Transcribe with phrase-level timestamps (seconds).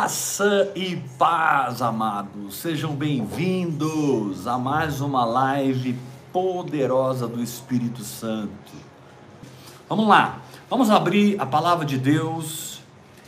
[0.00, 2.56] Graça e paz, amados.
[2.56, 5.94] Sejam bem-vindos a mais uma live
[6.32, 8.72] poderosa do Espírito Santo.
[9.86, 10.40] Vamos lá.
[10.70, 12.80] Vamos abrir a palavra de Deus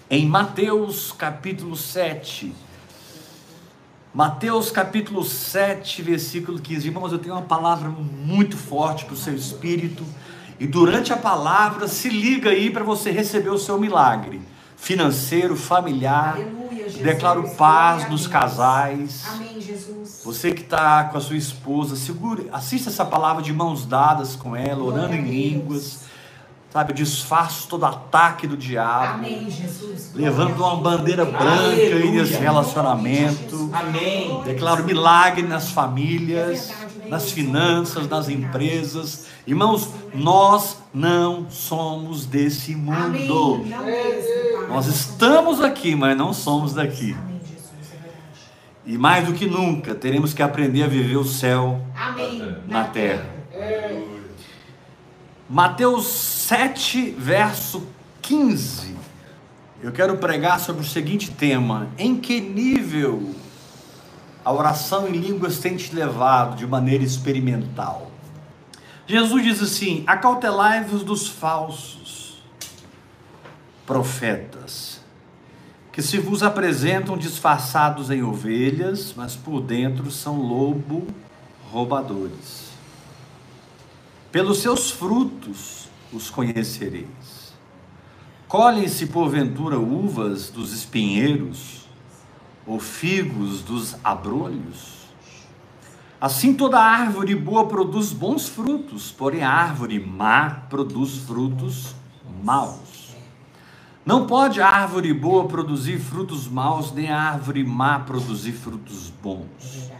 [0.08, 2.54] em Mateus capítulo 7.
[4.14, 6.88] Mateus capítulo 7, versículo 15.
[6.88, 10.06] Irmãos, eu tenho uma palavra muito forte para o seu espírito.
[10.58, 14.40] E durante a palavra, se liga aí para você receber o seu milagre
[14.82, 16.38] financeiro, familiar.
[17.02, 19.24] Declaro paz nos casais.
[19.28, 20.22] Amém, Jesus.
[20.24, 24.54] Você que está com a sua esposa, segure, assista essa palavra de mãos dadas com
[24.56, 26.00] ela, orando em línguas.
[26.72, 29.18] Sabe, eu desfaço todo ataque do diabo.
[29.18, 30.12] Amém, Jesus.
[30.14, 33.70] Levando uma bandeira branca aí nesse relacionamento.
[33.74, 34.42] Amém.
[34.42, 39.26] Declaro milagre nas famílias, É verdade, nas finanças, nas empresas.
[39.46, 43.64] Irmãos, nós não somos desse mundo.
[44.68, 47.16] Nós estamos aqui, mas não somos daqui.
[47.28, 47.32] É.
[48.84, 52.56] E mais do que nunca, teremos que aprender a viver o céu Amém.
[52.68, 53.26] na terra.
[55.48, 57.86] Mateus 7, verso
[58.20, 58.96] 15.
[59.82, 63.34] Eu quero pregar sobre o seguinte tema: em que nível
[64.44, 68.11] a oração em línguas tem te levado de maneira experimental?
[69.06, 72.42] Jesus diz assim: acautelai-vos dos falsos
[73.86, 75.00] profetas,
[75.90, 81.06] que se vos apresentam disfarçados em ovelhas, mas por dentro são lobo
[81.70, 82.70] roubadores.
[84.30, 87.52] Pelos seus frutos os conhecereis.
[88.48, 91.86] Colhem-se porventura uvas dos espinheiros,
[92.66, 95.01] ou figos dos abrolhos?
[96.22, 101.96] Assim toda árvore boa produz bons frutos, porém a árvore má produz frutos
[102.44, 103.16] maus.
[104.06, 109.90] Não pode a árvore boa produzir frutos maus, nem a árvore má produzir frutos bons.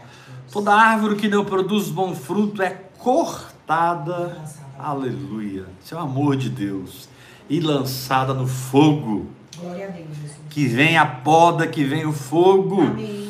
[0.49, 4.41] Toda árvore que não produz bom fruto é cortada,
[4.79, 7.09] aleluia, isso é o amor de Deus,
[7.49, 9.27] e lançada no fogo.
[9.59, 10.37] Glória a Deus, Jesus.
[10.49, 13.22] Que vem a poda, que vem o fogo, Amém.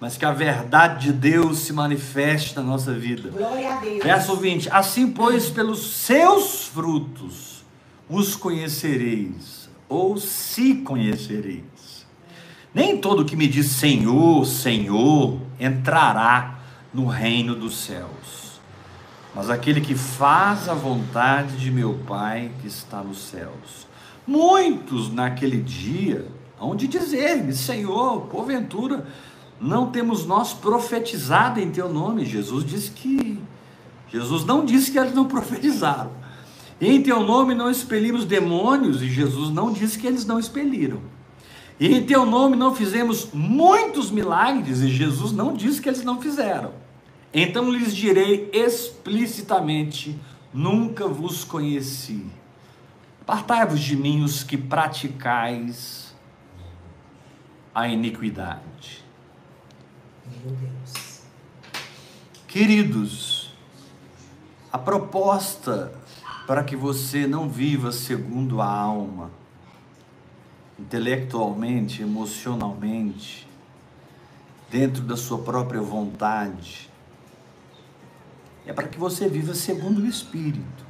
[0.00, 3.30] Mas que a verdade de Deus se manifeste na nossa vida.
[3.30, 4.02] Glória a Deus.
[4.02, 7.64] Verso 20: Assim, pois, pelos seus frutos
[8.08, 12.06] os conhecereis, ou se conhecereis.
[12.72, 16.58] Nem todo que me diz Senhor, Senhor, entrará
[16.92, 18.60] no reino dos céus,
[19.34, 23.86] mas aquele que faz a vontade de meu Pai que está nos céus.
[24.26, 26.26] Muitos naquele dia
[26.60, 29.06] hão de dizer-me: Senhor, porventura,
[29.60, 32.24] não temos nós profetizado em teu nome?
[32.24, 33.40] Jesus disse que
[34.08, 36.10] Jesus não disse que eles não profetizaram.
[36.80, 41.00] Em teu nome não expelimos demônios, e Jesus não disse que eles não expeliram.
[41.80, 46.72] Em teu nome não fizemos muitos milagres, e Jesus não disse que eles não fizeram.
[47.32, 50.18] Então lhes direi explicitamente:
[50.52, 52.24] nunca vos conheci.
[53.22, 56.14] Apartai-vos de mim os que praticais
[57.74, 59.05] a iniquidade.
[60.44, 61.20] Meu Deus.
[62.48, 63.52] Queridos,
[64.72, 65.92] a proposta
[66.46, 69.30] para que você não viva segundo a alma,
[70.78, 73.48] intelectualmente, emocionalmente,
[74.70, 76.90] dentro da sua própria vontade,
[78.64, 80.84] é para que você viva segundo o Espírito,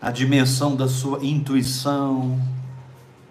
[0.00, 2.40] a dimensão da sua intuição,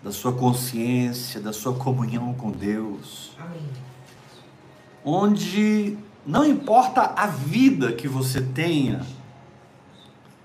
[0.04, 3.91] da sua consciência, da sua comunhão com Deus Amém.
[5.04, 9.06] Onde não importa a vida que você tenha,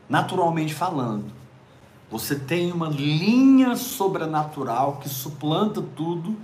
[0.08, 1.26] naturalmente falando,
[2.10, 6.36] você tem uma linha sobrenatural que suplanta tudo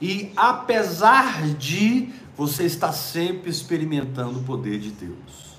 [0.00, 5.58] e apesar de você está sempre experimentando o poder de Deus.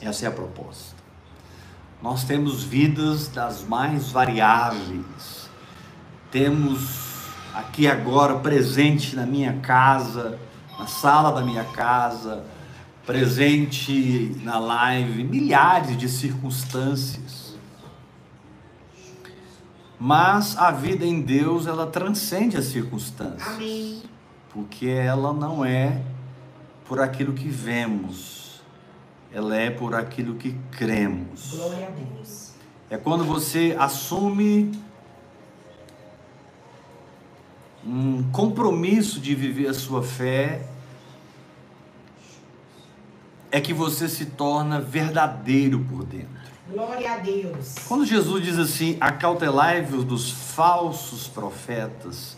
[0.00, 0.96] Essa é a proposta.
[2.02, 5.48] Nós temos vidas das mais variáveis.
[6.30, 7.20] Temos
[7.54, 10.38] aqui agora presente na minha casa,
[10.80, 12.42] na sala da minha casa,
[13.04, 17.54] presente na live, milhares de circunstâncias.
[19.98, 23.46] Mas a vida em Deus, ela transcende as circunstâncias.
[23.46, 24.02] Amém.
[24.50, 26.00] Porque ela não é
[26.86, 28.62] por aquilo que vemos,
[29.30, 31.50] ela é por aquilo que cremos.
[31.50, 32.52] Glória a Deus.
[32.88, 34.72] É quando você assume
[37.84, 40.66] um compromisso de viver a sua fé,
[43.50, 46.28] é que você se torna verdadeiro por dentro.
[46.70, 47.74] Glória a Deus.
[47.88, 52.36] Quando Jesus diz assim, acautelai-vos dos falsos profetas,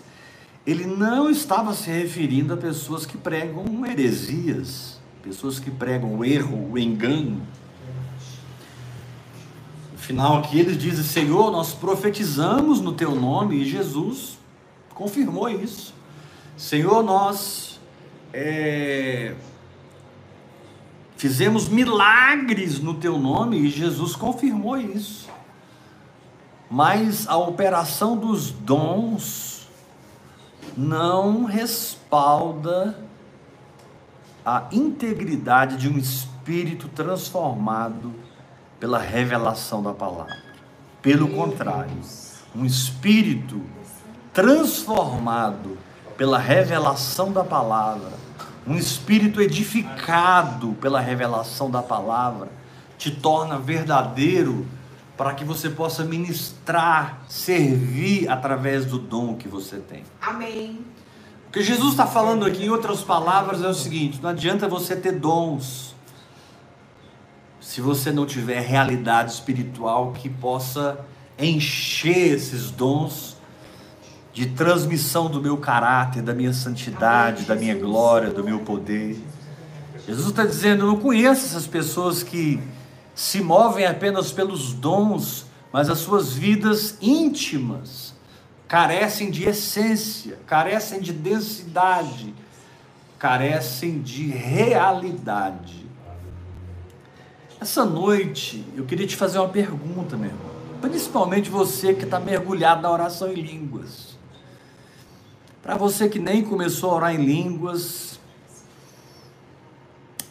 [0.67, 6.71] ele não estava se referindo a pessoas que pregam heresias, pessoas que pregam o erro,
[6.71, 7.43] o engano.
[9.94, 14.39] Afinal, aqui eles dizem: Senhor, nós profetizamos no teu nome, e Jesus
[15.03, 15.93] confirmou isso.
[16.57, 17.81] Senhor, nós
[18.33, 19.35] é,
[21.17, 25.29] fizemos milagres no teu nome, e Jesus confirmou isso.
[26.71, 29.69] Mas a operação dos dons
[30.77, 32.97] não respalda
[34.45, 38.15] a integridade de um espírito transformado
[38.79, 40.43] pela revelação da palavra.
[41.03, 41.91] Pelo contrário,
[42.55, 43.61] um espírito
[44.32, 45.79] transformado
[46.17, 48.12] pela revelação da palavra,
[48.67, 52.49] um espírito edificado pela revelação da palavra,
[52.96, 54.67] te torna verdadeiro
[55.17, 60.05] para que você possa ministrar, servir através do dom que você tem.
[60.20, 60.84] Amém.
[61.49, 64.96] O que Jesus está falando aqui, em outras palavras, é o seguinte: não adianta você
[64.96, 65.94] ter dons
[67.61, 71.05] se você não tiver realidade espiritual que possa
[71.38, 73.31] encher esses dons
[74.32, 79.20] de transmissão do meu caráter, da minha santidade, da minha glória, do meu poder.
[80.06, 82.61] Jesus está dizendo: eu não conheço essas pessoas que
[83.14, 88.14] se movem apenas pelos dons, mas as suas vidas íntimas
[88.67, 92.34] carecem de essência, carecem de densidade,
[93.19, 95.87] carecem de realidade.
[97.61, 100.50] Essa noite eu queria te fazer uma pergunta, meu irmão.
[100.81, 104.12] Principalmente você que está mergulhado na oração em línguas.
[105.62, 108.19] Para você que nem começou a orar em línguas,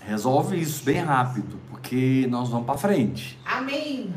[0.01, 3.39] resolve isso bem rápido, porque nós vamos para frente.
[3.45, 4.13] Amém.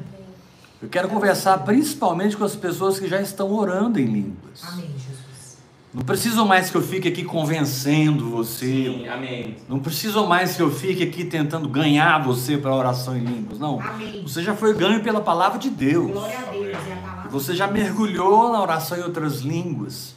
[0.82, 4.64] Eu quero conversar principalmente com as pessoas que já estão orando em línguas.
[4.64, 5.58] Amém, Jesus.
[5.94, 8.66] Não precisam mais que eu fique aqui convencendo você.
[8.66, 9.56] Sim, amém.
[9.68, 13.60] Não precisam mais que eu fique aqui tentando ganhar você para a oração em línguas.
[13.60, 13.80] Não.
[13.80, 14.20] Amém.
[14.26, 16.10] Você já foi ganho pela palavra de Deus.
[16.10, 16.66] Glória a Deus.
[16.66, 17.30] É a palavra.
[17.30, 20.16] Você já mergulhou na oração em outras línguas.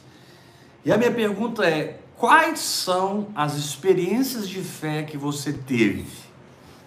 [0.88, 6.06] E a minha pergunta é: quais são as experiências de fé que você teve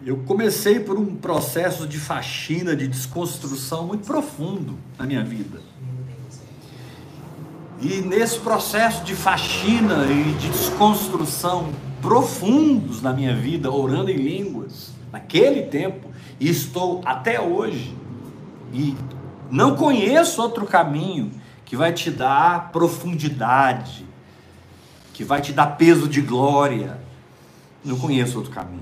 [0.06, 5.62] Eu comecei por um processo de faxina, de desconstrução muito profundo na minha vida.
[7.82, 11.70] E nesse processo de faxina e de desconstrução
[12.02, 17.96] profundos na minha vida, orando em línguas, naquele tempo, e estou até hoje,
[18.74, 18.96] e
[19.50, 21.32] não conheço outro caminho
[21.66, 24.06] que vai te dar profundidade,
[25.14, 27.00] que vai te dar peso de glória.
[27.84, 28.82] Não conheço outro caminho.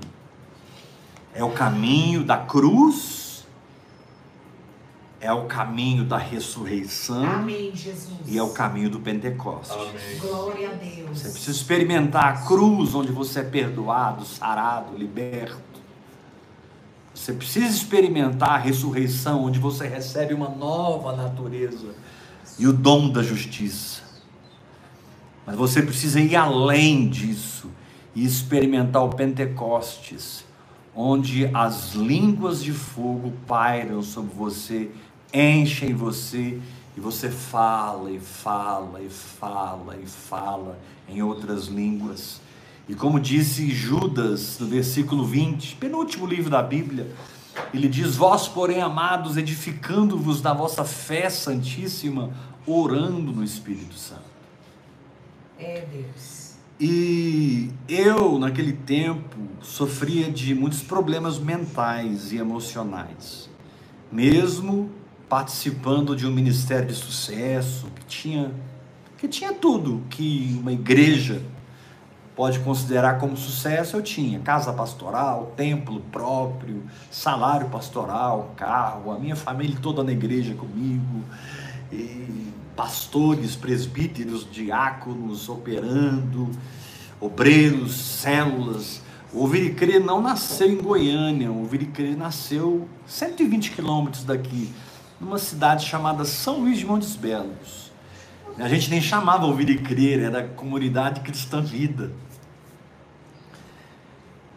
[1.33, 3.22] É o caminho da cruz,
[5.23, 7.23] é o caminho da ressurreição.
[7.25, 8.19] Amém, Jesus.
[8.27, 9.73] E é o caminho do Pentecostes.
[9.73, 10.19] Amém.
[10.19, 11.17] Glória a Deus.
[11.17, 15.61] Você precisa experimentar a cruz onde você é perdoado, sarado, liberto.
[17.15, 21.95] Você precisa experimentar a ressurreição onde você recebe uma nova natureza
[22.59, 24.01] e o dom da justiça.
[25.45, 27.71] Mas você precisa ir além disso
[28.13, 30.43] e experimentar o Pentecostes,
[30.93, 34.91] onde as línguas de fogo pairam sobre você,
[35.33, 36.59] enchem você
[36.95, 42.39] e você fala e fala e fala e fala em outras línguas.
[42.87, 47.09] E como disse Judas no versículo 20, penúltimo livro da Bíblia,
[47.73, 52.31] ele diz: Vós, porém, amados, edificando-vos da vossa fé santíssima,
[52.67, 54.33] orando no Espírito Santo.
[55.57, 56.53] É Deus.
[56.79, 63.49] E eu, naquele tempo, sofria de muitos problemas mentais e emocionais.
[64.11, 64.89] Mesmo
[65.33, 68.51] participando de um ministério de sucesso, que tinha,
[69.17, 71.41] que tinha tudo que uma igreja
[72.35, 79.35] pode considerar como sucesso, eu tinha casa pastoral, templo próprio, salário pastoral, carro, a minha
[79.35, 81.23] família toda na igreja comigo,
[81.91, 86.47] e pastores, presbíteros, diáconos operando,
[87.19, 89.01] obreiros, células.
[89.33, 94.71] O Ouvir não nasceu em Goiânia, o Ouvir nasceu 120 quilômetros daqui,
[95.23, 97.91] numa cidade chamada São Luís de Montes Belos.
[98.57, 102.11] A gente nem chamava Ouvir e Crer, era Comunidade Cristã Vida.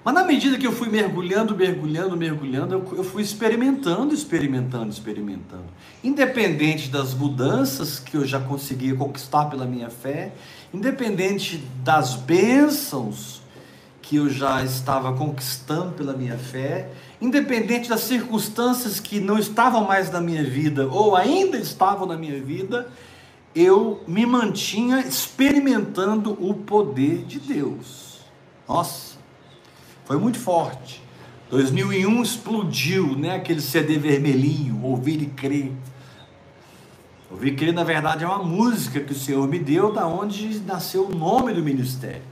[0.04, 5.64] Mas na medida que eu fui mergulhando, mergulhando, mergulhando, eu, fui experimentando, experimentando, experimentando.
[6.04, 10.32] Independente das mudanças que eu já conseguia conquistar pela minha fé,
[10.72, 13.40] independente das bênçãos
[14.08, 16.88] que eu já estava conquistando pela minha fé,
[17.20, 22.40] independente das circunstâncias que não estavam mais na minha vida ou ainda estavam na minha
[22.40, 22.88] vida,
[23.52, 28.20] eu me mantinha experimentando o poder de Deus.
[28.68, 29.16] Nossa,
[30.04, 31.02] foi muito forte.
[31.50, 33.34] 2001 explodiu, né?
[33.34, 35.72] Aquele CD vermelhinho, Ouvir e Crer.
[37.28, 40.60] Ouvir e Crer, na verdade, é uma música que o Senhor me deu, da onde
[40.60, 42.22] nasceu o nome do ministério.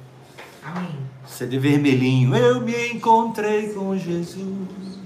[0.62, 1.13] Amém.
[1.26, 2.34] CD vermelhinho.
[2.34, 4.98] Eu me encontrei com Jesus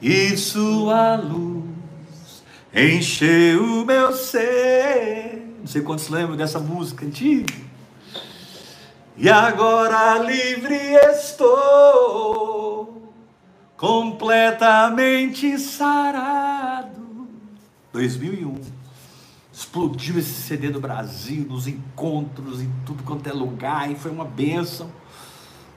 [0.00, 1.70] e sua luz
[2.74, 5.56] encheu o meu ser.
[5.58, 7.52] Não sei quantos lembram dessa música antiga.
[9.16, 10.76] E agora livre
[11.12, 11.52] estou,
[13.76, 17.28] completamente sarado.
[17.92, 18.54] 2001.
[19.52, 24.24] Explodiu esse CD do Brasil, nos encontros, em tudo quanto é lugar, e foi uma
[24.24, 24.90] bênção.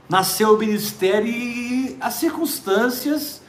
[0.10, 3.42] Nasceu o ministério e as circunstâncias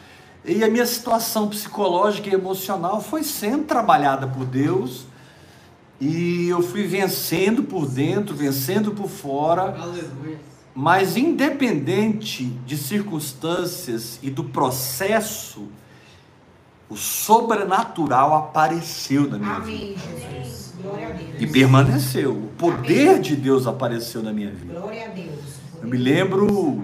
[0.44, 5.06] e a minha situação psicológica e emocional foi sendo trabalhada por Deus
[6.00, 9.75] e eu fui vencendo por dentro, vencendo por fora.
[9.80, 10.38] Aleluia.
[10.75, 15.68] Mas independente de circunstâncias e do processo,
[16.88, 20.00] o sobrenatural apareceu na minha Amém, vida.
[20.30, 20.75] Jesus.
[20.82, 21.40] Glória a Deus.
[21.40, 22.32] E permaneceu.
[22.32, 23.23] O poder Amém.
[23.23, 24.78] de Deus apareceu na minha vida.
[24.78, 25.63] Glória a Deus.
[25.84, 26.82] Eu me lembro,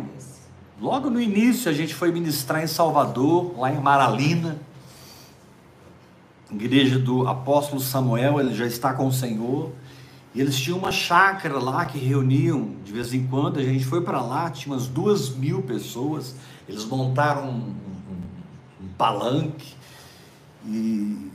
[0.79, 4.59] logo no início, a gente foi ministrar em Salvador, lá em Maralina
[6.53, 9.71] igreja do apóstolo Samuel, ele já está com o Senhor.
[10.35, 13.59] E eles tinham uma chácara lá que reuniam de vez em quando.
[13.59, 16.37] A gente foi para lá, tinha umas duas mil pessoas.
[16.69, 19.75] Eles montaram um, um, um palanque.
[20.67, 21.31] E,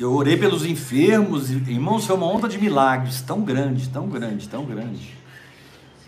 [0.00, 1.50] eu orei pelos enfermos.
[1.50, 5.23] E, irmãos, foi uma onda de milagres tão grande, tão grande, tão grande.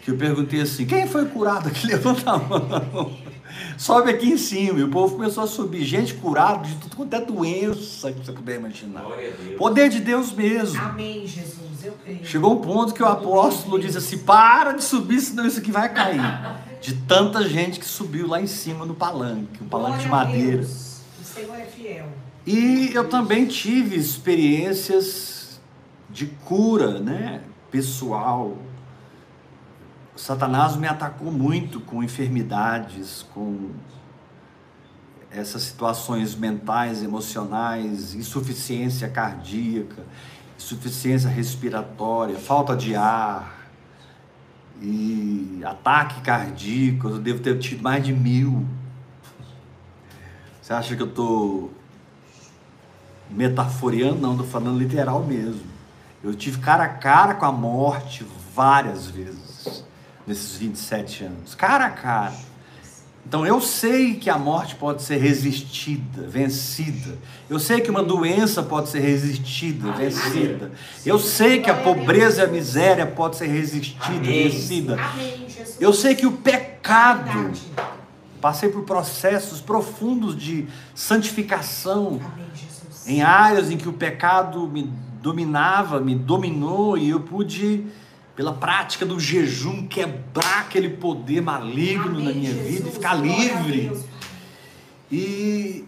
[0.07, 1.85] Que eu perguntei assim: quem foi curado aqui?
[1.89, 3.13] Levanta a mão
[3.77, 4.79] sobe aqui em cima.
[4.79, 5.85] E o povo começou a subir.
[5.85, 9.05] Gente curada de tudo quanto é doença que você puder imaginar.
[9.59, 10.81] Poder de Deus mesmo.
[10.81, 11.85] Amém, Jesus.
[11.85, 12.25] Eu creio.
[12.25, 15.93] Chegou um ponto que o apóstolo disse assim: para de subir, senão isso aqui vai
[15.93, 16.21] cair.
[16.81, 20.63] De tanta gente que subiu lá em cima no palanque um palanque de madeira.
[20.63, 22.07] O Senhor é fiel.
[22.47, 25.61] E eu também tive experiências
[26.09, 27.41] de cura, né?
[27.73, 28.57] Pessoal,
[30.17, 33.71] Satanás me atacou muito com enfermidades, com
[35.31, 40.03] essas situações mentais, emocionais, insuficiência cardíaca,
[40.59, 43.69] insuficiência respiratória, falta de ar
[44.81, 47.09] e ataque cardíaco.
[47.09, 48.67] Eu devo ter tido mais de mil.
[50.63, 51.71] Você acha que eu estou
[53.31, 54.19] metaforeando?
[54.19, 55.77] Não, estou falando literal mesmo.
[56.25, 59.46] Eu tive cara a cara com a morte várias vezes
[60.27, 62.35] nesses 27 anos, cara a cara.
[63.29, 67.19] Então eu sei que a morte pode ser resistida, vencida.
[67.51, 70.71] Eu sei que uma doença pode ser resistida, vencida.
[71.05, 74.97] Eu sei que a pobreza e a miséria pode ser resistida, vencida.
[75.81, 77.51] Eu sei que o pecado
[78.41, 82.21] passei por processos profundos de santificação
[83.07, 84.89] em áreas em que o pecado me
[85.21, 87.87] dominava, me dominou e eu pude
[88.37, 93.15] pela prática do jejum, quebrar aquele poder maligno Amém, na minha Jesus, vida e ficar
[93.15, 94.05] livre.
[95.11, 95.85] E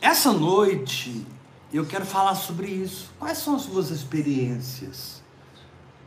[0.00, 1.26] essa noite
[1.72, 3.10] eu quero falar sobre isso.
[3.18, 5.20] Quais são as suas experiências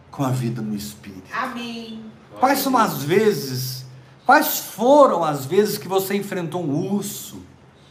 [0.10, 1.24] com a vida no Espírito?
[1.34, 2.02] Amém.
[2.40, 3.86] Quais são as vezes,
[4.26, 7.42] quais foram as vezes que você enfrentou um urso?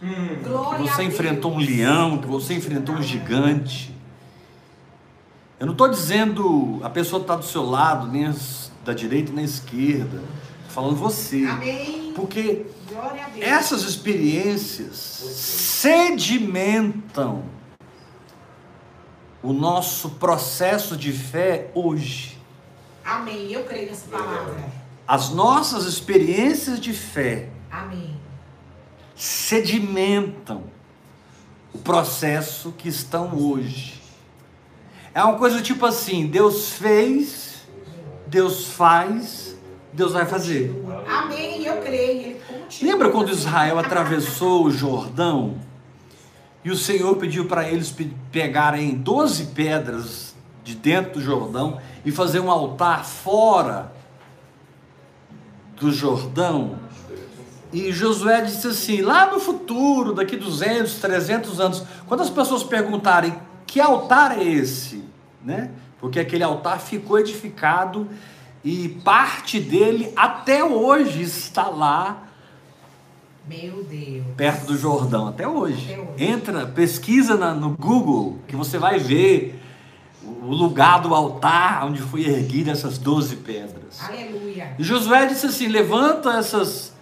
[0.02, 3.91] Hum, que você enfrentou um leão, que você enfrentou um gigante?
[5.62, 8.34] Eu não estou dizendo a pessoa está do seu lado, nem
[8.84, 10.16] da direita nem da esquerda.
[10.16, 11.44] Estou falando você.
[11.44, 12.12] Amém.
[12.16, 12.66] Porque
[13.40, 17.44] essas experiências sedimentam
[19.40, 22.36] o nosso processo de fé hoje.
[23.04, 23.52] Amém.
[23.52, 24.68] Eu creio nessa palavra.
[25.06, 27.50] As nossas experiências de fé.
[27.70, 28.16] Amém.
[29.14, 30.64] Sedimentam
[31.72, 34.01] o processo que estão hoje.
[35.14, 37.62] É uma coisa tipo assim: Deus fez,
[38.26, 39.56] Deus faz,
[39.92, 40.74] Deus vai fazer.
[41.06, 42.36] Amém, eu creio.
[42.80, 45.56] Lembra quando Israel atravessou o Jordão
[46.64, 52.10] e o Senhor pediu para eles pe- pegarem 12 pedras de dentro do Jordão e
[52.10, 53.92] fazer um altar fora
[55.78, 56.78] do Jordão?
[57.70, 63.34] E Josué disse assim: lá no futuro, daqui 200, 300 anos, quando as pessoas perguntarem
[63.72, 65.02] que altar é esse,
[65.42, 65.70] né?
[65.98, 68.06] Porque aquele altar ficou edificado
[68.62, 72.24] e parte dele até hoje está lá
[73.48, 74.24] Meu Deus.
[74.36, 75.90] perto do Jordão, até hoje.
[75.92, 76.12] Até hoje.
[76.22, 79.58] Entra, pesquisa na- no Google, que você vai ver
[80.22, 84.00] o lugar do altar onde foi erguida essas 12 pedras.
[84.06, 84.74] Aleluia.
[84.78, 86.92] E Josué disse assim: levanta essas,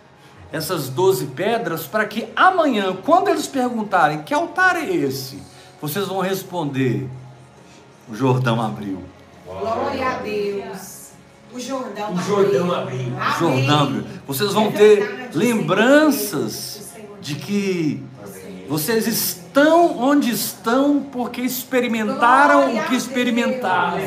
[0.53, 5.50] essas 12 pedras para que amanhã, quando eles perguntarem que altar é esse,
[5.81, 7.09] vocês vão responder:
[8.09, 9.03] o Jordão abriu.
[9.47, 11.01] Glória a Deus.
[11.53, 13.13] O Jordão O Jordão abriu.
[13.13, 13.39] O.
[13.39, 14.05] Jordão abriu.
[14.27, 18.03] Vocês vão É ter lembranças de que
[18.69, 23.99] vocês estão onde estão porque experimentaram o que experimentaram.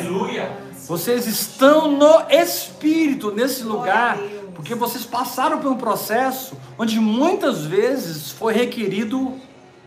[0.87, 4.17] Vocês estão no Espírito, nesse lugar,
[4.55, 9.33] porque vocês passaram por um processo onde muitas vezes foi requerido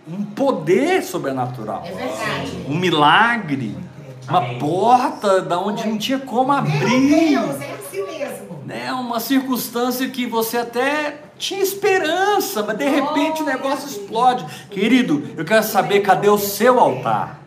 [0.09, 2.65] um poder sobrenatural, É verdade.
[2.69, 3.77] um milagre,
[4.29, 4.59] uma Amém.
[4.59, 8.63] porta da onde não tinha como Meu abrir, Deus, é assim mesmo.
[8.65, 8.93] né?
[8.93, 14.45] Uma circunstância que você até tinha esperança, mas de repente o negócio explode.
[14.71, 17.41] Querido, eu quero saber cadê o seu altar?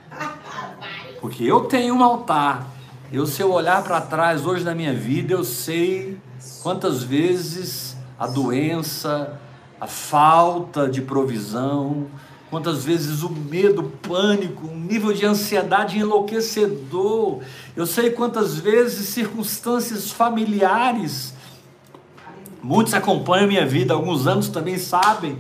[1.22, 2.66] Porque eu tenho um altar.
[3.12, 6.18] Eu, se eu olhar para trás hoje na minha vida, eu sei
[6.62, 9.40] quantas vezes a doença,
[9.82, 12.06] a falta de provisão,
[12.50, 17.42] quantas vezes o medo, o pânico, um nível de ansiedade enlouquecedor.
[17.76, 21.34] Eu sei quantas vezes circunstâncias familiares.
[22.62, 25.38] Muitos acompanham minha vida alguns anos também sabem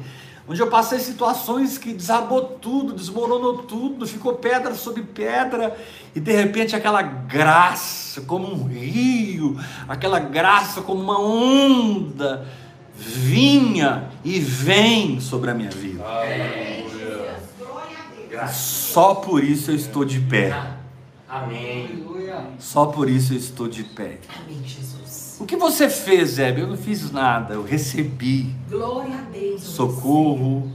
[0.50, 5.78] onde eu passei situações que desabou tudo, desmoronou tudo, ficou pedra sobre pedra,
[6.16, 12.48] e de repente aquela graça, como um rio, aquela graça como uma onda,
[12.96, 16.04] vinha e vem sobre a minha vida.
[16.04, 16.99] Aleluia.
[18.52, 20.54] Só por isso eu estou de pé.
[21.28, 22.06] Amém.
[22.60, 24.20] Só por isso eu estou de pé.
[24.44, 25.38] Amém, Jesus.
[25.40, 26.62] O que você fez, Hebe?
[26.62, 29.62] Eu não fiz nada, eu recebi Glória a Deus.
[29.64, 30.70] socorro.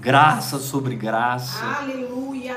[0.00, 1.64] graça sobre graça.
[1.64, 2.56] Aleluia.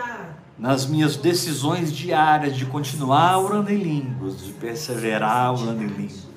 [0.58, 6.28] nas minhas decisões diárias de continuar orando em línguas, de perseverar orando em línguas.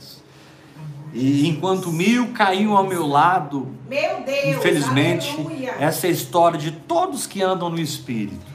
[1.13, 4.57] E enquanto mil caíam ao meu lado, Meu Deus.
[4.57, 5.75] infelizmente, Aleluia.
[5.79, 8.53] essa é a história de todos que andam no Espírito.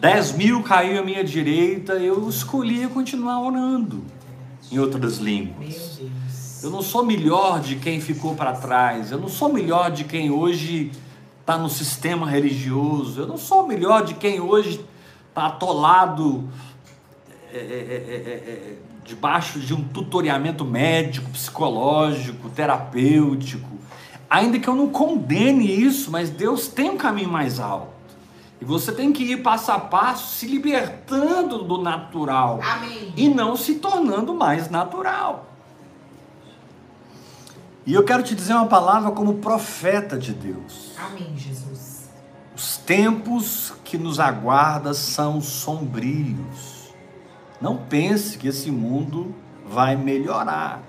[0.00, 4.04] Dez mil caíam à minha direita, eu escolhi continuar orando
[4.70, 6.00] em outras línguas.
[6.62, 9.12] Eu não sou melhor de quem ficou para trás.
[9.12, 10.90] Eu não sou melhor de quem hoje
[11.40, 13.20] está no sistema religioso.
[13.20, 14.84] Eu não sou melhor de quem hoje
[15.28, 16.48] está atolado
[17.52, 18.76] é, é, é, é, é,
[19.06, 23.76] debaixo de um tutoriamento médico, psicológico, terapêutico.
[24.28, 27.94] Ainda que eu não condene isso, mas Deus tem um caminho mais alto.
[28.60, 33.12] E você tem que ir passo a passo, se libertando do natural Amém.
[33.16, 35.46] e não se tornando mais natural.
[37.84, 40.90] E eu quero te dizer uma palavra como profeta de Deus.
[40.98, 42.08] Amém, Jesus.
[42.56, 46.75] Os tempos que nos aguardam são sombrios.
[47.60, 49.34] Não pense que esse mundo
[49.68, 50.82] vai melhorar.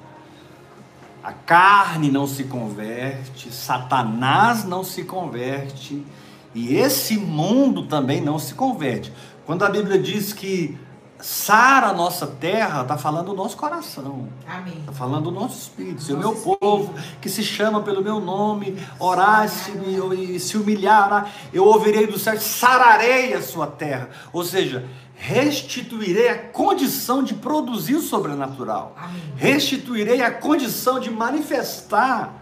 [1.24, 6.06] A carne não se converte, Satanás não se converte
[6.54, 9.12] e esse mundo também não se converte.
[9.46, 10.78] Quando a Bíblia diz que
[11.20, 14.28] sara a nossa terra, está falando do nosso coração.
[14.48, 14.78] Amém.
[14.80, 16.02] Está falando do nosso espírito.
[16.02, 21.66] Se o meu povo, que se chama pelo meu nome, orar e se humilhar, eu
[21.66, 24.10] ouvirei do céu, sararei a sua terra.
[24.32, 28.96] Ou seja, restituirei a condição de produzir o sobrenatural.
[29.36, 32.34] Restituirei a condição de manifestar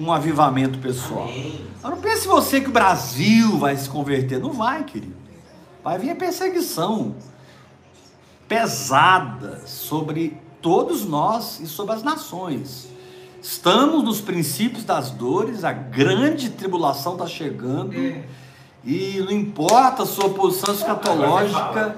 [0.00, 1.28] um avivamento pessoal.
[1.82, 4.40] Mas não pense você que o Brasil vai se converter.
[4.40, 5.14] Não vai, querido.
[5.84, 7.14] Vai vir a perseguição
[8.48, 12.88] pesada sobre todos nós e sobre as nações.
[13.42, 17.92] Estamos nos princípios das dores, a grande tribulação está chegando.
[18.84, 21.96] E não importa a sua posição escatológica.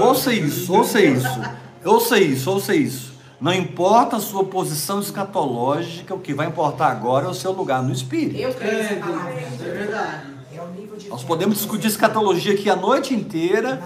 [0.00, 1.40] Ouça isso, ouça isso.
[1.84, 3.14] Ouça isso, ouça isso.
[3.40, 7.82] Não importa a sua posição escatológica, o que vai importar agora é o seu lugar
[7.82, 8.36] no Espírito.
[8.38, 9.32] Eu creio nessa palavra.
[9.32, 10.26] É verdade.
[10.54, 13.82] É Nós podemos discutir escatologia aqui a noite inteira,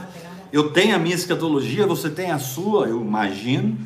[0.53, 3.77] eu tenho a minha escatologia, você tem a sua, eu imagino,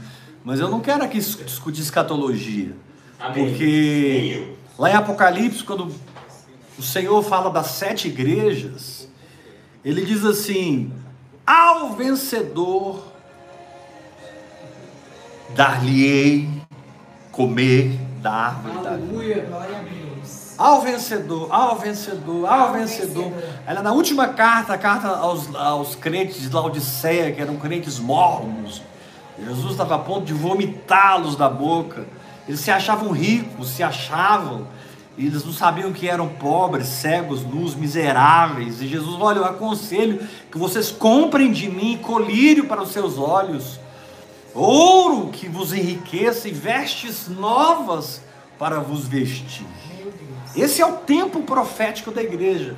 [0.44, 2.76] mas eu não quero aqui dis- discutir escatologia.
[3.18, 3.46] Amém.
[3.48, 5.90] Porque lá em Apocalipse, quando
[6.82, 9.08] o Senhor fala das sete igrejas,
[9.84, 10.92] ele diz assim:
[11.46, 13.04] ao vencedor
[15.54, 16.48] dar-lhe-ei
[17.30, 19.46] comer da árvore da vida.
[20.58, 23.32] Ao vencedor, ao vencedor, ao vencedor.
[23.64, 28.82] Ela na última carta, a carta aos, aos crentes de Laodiceia, que eram crentes mornos.
[29.38, 32.06] Jesus estava a ponto de vomitá-los da boca.
[32.46, 34.66] Eles se achavam ricos, se achavam.
[35.16, 38.80] Eles não sabiam que eram pobres, cegos, nus, miseráveis.
[38.80, 43.78] E Jesus, olha, eu aconselho que vocês comprem de mim colírio para os seus olhos,
[44.54, 48.22] ouro que vos enriqueça e vestes novas
[48.58, 49.66] para vos vestir.
[50.56, 52.74] Esse é o tempo profético da igreja.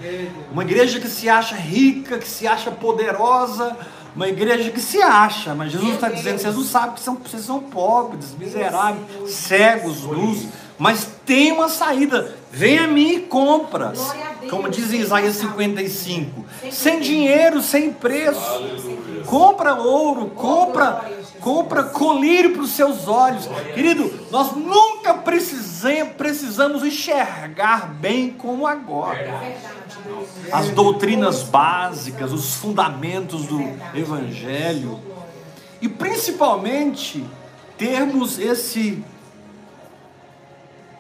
[0.53, 3.77] Uma igreja que se acha rica, que se acha poderosa,
[4.15, 7.43] uma igreja que se acha, mas Jesus está dizendo: vocês não sabem que são, vocês
[7.43, 10.47] são pobres, miseráveis, cegos, nus,
[10.79, 12.35] mas tem uma saída.
[12.51, 13.89] Vem a mim e compra.
[13.89, 14.51] Deus.
[14.51, 18.41] Como diz em Isaías 55, Sem dinheiro, sem preço.
[19.27, 21.35] Compra ouro, compra, glória a Jesus.
[21.41, 23.49] compra colírio para os seus olhos.
[23.75, 29.57] Querido, nós nunca precisam, precisamos enxergar bem como agora.
[30.53, 33.61] As doutrinas básicas, os fundamentos do.
[33.95, 35.01] Evangelho.
[35.81, 37.25] E principalmente
[37.77, 39.03] termos esse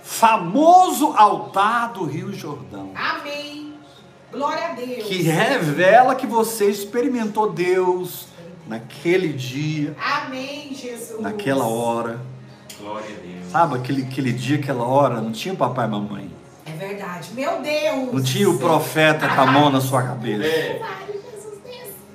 [0.05, 2.91] famoso altar do Rio Jordão.
[2.95, 3.73] Amém.
[4.31, 5.05] Glória a Deus.
[5.05, 8.27] que revela que você experimentou Deus
[8.67, 11.21] naquele dia, Amém, Jesus.
[11.21, 12.21] naquela hora.
[12.79, 13.51] Glória a Deus.
[13.51, 16.31] Sabe aquele, aquele dia, aquela hora, não tinha papai e mamãe.
[16.67, 17.31] É verdade.
[17.33, 18.13] Meu Deus.
[18.13, 20.45] Não tinha o profeta com a mão na sua cabeça.
[20.45, 20.83] É.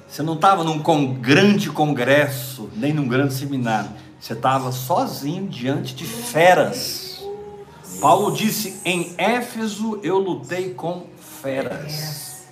[0.08, 3.90] Você não estava num con- grande congresso, nem num grande seminário.
[4.20, 7.09] Você estava sozinho diante de feras.
[8.00, 11.06] Paulo disse: Em Éfeso eu lutei com
[11.42, 12.44] feras.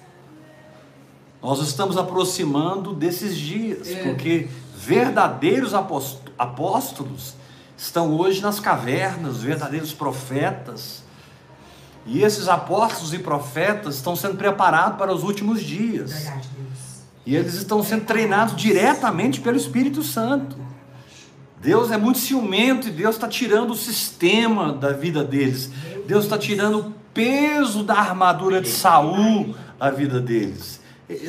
[1.42, 7.36] Nós estamos aproximando desses dias, porque verdadeiros após- apóstolos
[7.78, 11.04] estão hoje nas cavernas, verdadeiros profetas.
[12.06, 16.12] E esses apóstolos e profetas estão sendo preparados para os últimos dias.
[17.26, 20.56] E eles estão sendo treinados diretamente pelo Espírito Santo.
[21.62, 25.72] Deus é muito ciumento e Deus está tirando o sistema da vida deles.
[26.08, 30.80] Deus está tirando o peso da armadura de Saul da vida deles.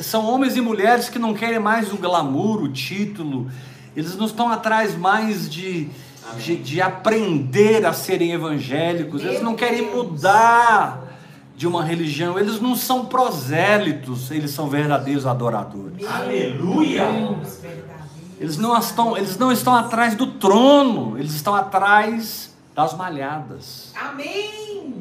[0.03, 3.49] São homens e mulheres que não querem mais o glamour, o título.
[3.95, 5.89] Eles não estão atrás mais de,
[6.37, 9.23] de, de aprender a serem evangélicos.
[9.23, 11.07] Eles não querem mudar
[11.55, 12.37] de uma religião.
[12.37, 16.05] Eles não são prosélitos, eles são verdadeiros adoradores.
[16.07, 17.05] Aleluia.
[18.39, 23.91] Eles não estão, eles não estão atrás do trono, eles estão atrás das malhadas.
[23.95, 24.95] Amém.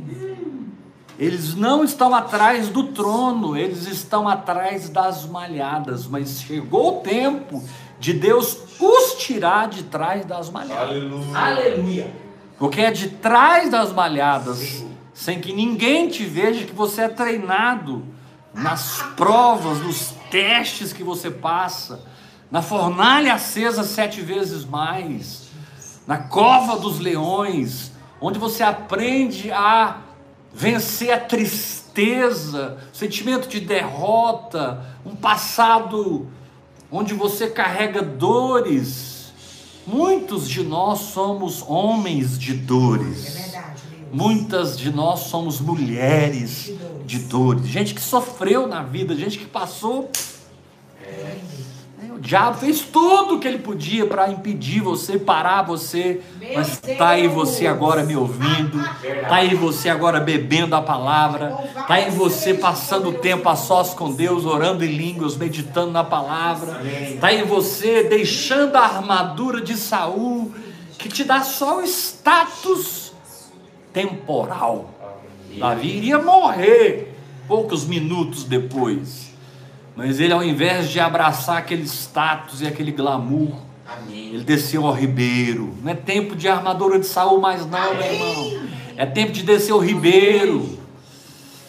[1.19, 6.07] Eles não estão atrás do trono, eles estão atrás das malhadas.
[6.07, 7.63] Mas chegou o tempo
[7.99, 10.91] de Deus os tirar de trás das malhadas.
[10.91, 11.37] Aleluia.
[11.37, 12.15] Aleluia.
[12.59, 18.05] Porque é de trás das malhadas, sem que ninguém te veja, que você é treinado
[18.53, 22.01] nas provas, nos testes que você passa,
[22.51, 25.49] na fornalha acesa sete vezes mais,
[26.07, 29.99] na cova dos leões, onde você aprende a
[30.53, 36.27] vencer a tristeza, sentimento de derrota, um passado
[36.91, 39.33] onde você carrega dores.
[39.87, 43.35] Muitos de nós somos homens de É dores.
[43.35, 44.09] verdade, Deus.
[44.13, 46.73] Muitas de nós somos mulheres
[47.05, 50.11] de dores, gente que sofreu na vida, gente que passou.
[51.03, 51.39] É,
[52.19, 56.81] O diabo fez tudo o que ele podia para impedir você, parar você, Meu mas
[56.85, 62.11] está aí você agora me ouvindo, está aí você agora bebendo a palavra, está aí
[62.11, 67.29] você passando o tempo a sós com Deus, orando em línguas, meditando na palavra, está
[67.29, 70.53] aí você deixando a armadura de Saul,
[70.99, 73.13] que te dá só o status
[73.93, 74.91] temporal.
[75.57, 77.15] Davi iria morrer
[77.47, 79.28] poucos minutos depois.
[79.99, 84.29] Mas ele, ao invés de abraçar aquele status e aquele glamour, Amém.
[84.29, 85.75] ele desceu ao ribeiro.
[85.83, 88.69] Não é tempo de armadura de Saul mais não, meu irmão.
[88.97, 90.79] É tempo de descer ao ribeiro.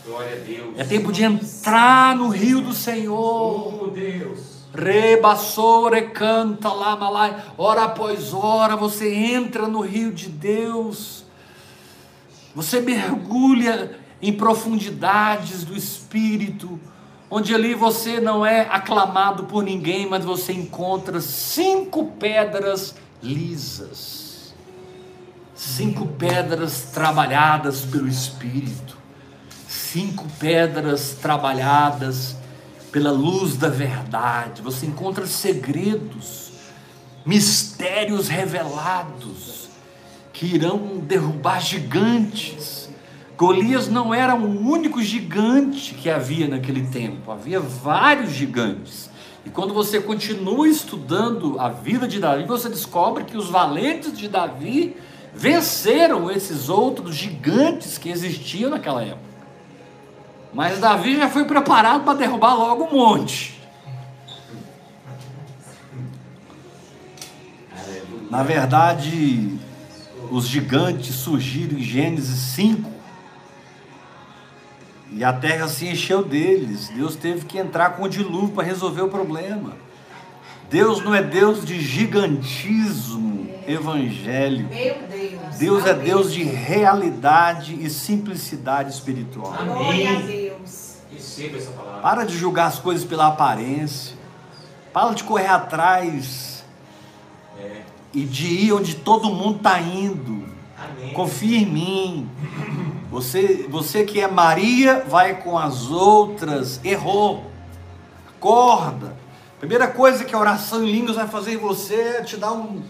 [0.05, 0.73] Glória a Deus.
[0.77, 3.85] É tempo de entrar no rio do Senhor.
[3.85, 4.59] Oh, Deus.
[5.91, 7.35] Recanta lá, malai.
[7.57, 11.25] Hora após hora você entra no rio de Deus.
[12.53, 16.79] Você mergulha em profundidades do Espírito,
[17.29, 24.53] onde ali você não é aclamado por ninguém, mas você encontra cinco pedras lisas,
[25.53, 28.97] cinco pedras trabalhadas pelo Espírito,
[29.67, 32.35] cinco pedras trabalhadas
[32.91, 34.61] pela luz da verdade.
[34.61, 36.51] Você encontra segredos,
[37.25, 39.69] mistérios revelados
[40.33, 42.78] que irão derrubar gigantes
[43.39, 49.09] Golias não era o único gigante que havia naquele tempo, havia vários gigantes.
[49.45, 54.27] E quando você continua estudando a vida de Davi, você descobre que os valentes de
[54.27, 54.93] Davi
[55.33, 59.23] venceram esses outros gigantes que existiam naquela época.
[60.53, 63.57] Mas Davi já foi preparado para derrubar logo um monte.
[68.29, 69.57] Na verdade,
[70.29, 72.98] os gigantes surgiram em Gênesis 5,
[75.11, 76.89] e a terra se encheu deles.
[76.89, 79.73] Deus teve que entrar com o dilúvio para resolver o problema.
[80.69, 84.69] Deus não é Deus de gigantismo evangélico.
[84.69, 85.57] Deus.
[85.57, 85.93] Deus é.
[85.93, 89.53] Deus de realidade e simplicidade espiritual.
[89.53, 90.25] Glória a Amém.
[90.27, 90.97] Deus.
[92.01, 94.15] Para de julgar as coisas pela aparência.
[94.93, 96.63] Para de correr atrás
[97.59, 97.81] É.
[98.13, 100.45] e de ir onde todo mundo está indo.
[100.77, 101.13] Amém.
[101.13, 102.29] Confia em mim.
[103.09, 106.79] Você, você que é Maria, vai com as outras.
[106.83, 107.45] Errou.
[108.27, 109.17] Acorda.
[109.59, 112.81] Primeira coisa que a oração em línguas vai fazer em você é te dar um,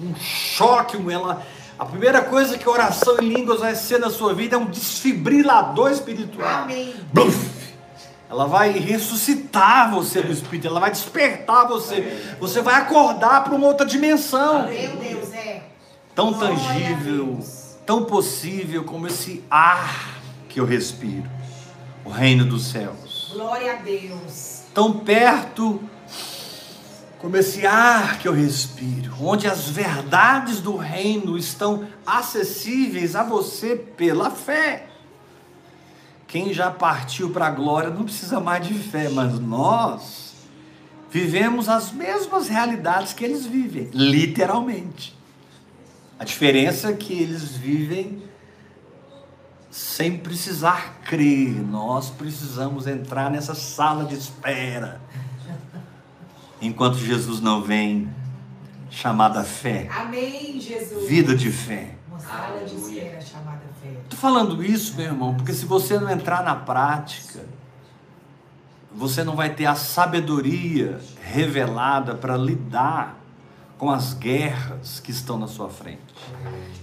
[0.00, 0.96] um choque.
[0.96, 1.46] um ela,
[1.78, 4.66] a primeira coisa que a oração em línguas vai ser na sua vida é um
[4.66, 6.62] desfibrilador espiritual.
[6.62, 6.94] Amém.
[7.12, 7.58] Bluf!
[8.30, 12.36] Ela vai ressuscitar você do espírito, ela vai despertar você.
[12.40, 15.62] Você vai acordar para uma outra dimensão Meu Deus, é.
[16.14, 17.38] tão Glória tangível.
[17.88, 21.24] Tão possível como esse ar que eu respiro,
[22.04, 23.30] o reino dos céus.
[23.32, 24.64] Glória a Deus.
[24.74, 25.82] Tão perto
[27.18, 33.74] como esse ar que eu respiro, onde as verdades do reino estão acessíveis a você
[33.74, 34.86] pela fé.
[36.26, 40.34] Quem já partiu para a glória não precisa mais de fé, mas nós
[41.10, 45.17] vivemos as mesmas realidades que eles vivem, literalmente.
[46.18, 48.22] A diferença é que eles vivem
[49.70, 51.50] sem precisar crer.
[51.62, 55.00] Nós precisamos entrar nessa sala de espera.
[56.60, 58.08] Enquanto Jesus não vem,
[58.90, 61.08] chamada fé, Amém, Jesus.
[61.08, 61.94] vida de fé.
[62.08, 63.90] Uma sala de espera chamada fé.
[64.02, 67.44] Estou falando isso, meu irmão, porque se você não entrar na prática,
[68.92, 73.17] você não vai ter a sabedoria revelada para lidar
[73.78, 76.02] com as guerras que estão na sua frente.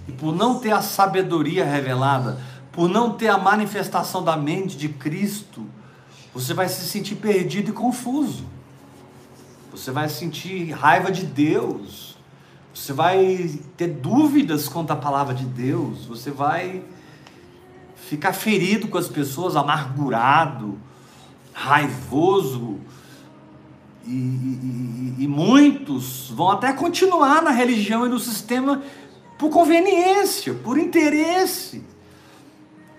[0.08, 2.40] E por não ter a sabedoria revelada,
[2.72, 5.66] por não ter a manifestação da mente de Cristo,
[6.34, 8.46] você vai se sentir perdido e confuso.
[9.72, 12.18] Você vai sentir raiva de Deus.
[12.74, 16.06] Você vai ter dúvidas quanto à palavra de Deus.
[16.06, 16.84] Você vai
[17.96, 20.78] ficar ferido com as pessoas, amargurado,
[21.54, 22.80] raivoso.
[24.08, 28.84] E, e- muitos vão até continuar na religião e no sistema
[29.38, 31.84] por conveniência, por interesse.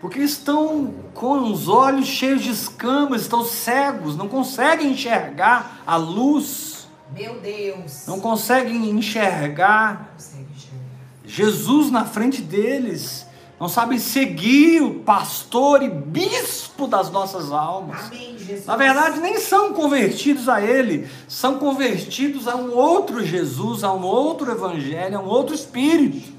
[0.01, 6.87] Porque estão com os olhos cheios de escamas, estão cegos, não conseguem enxergar a luz,
[7.15, 8.05] Meu Deus.
[8.07, 10.77] não conseguem enxergar consegue enxergar.
[11.25, 13.27] Jesus na frente deles,
[13.59, 18.07] não sabem seguir o pastor e bispo das nossas almas.
[18.07, 18.37] Amém.
[18.67, 24.05] Na verdade, nem são convertidos a Ele, são convertidos a um outro Jesus, a um
[24.05, 26.33] outro Evangelho, a um outro Espírito,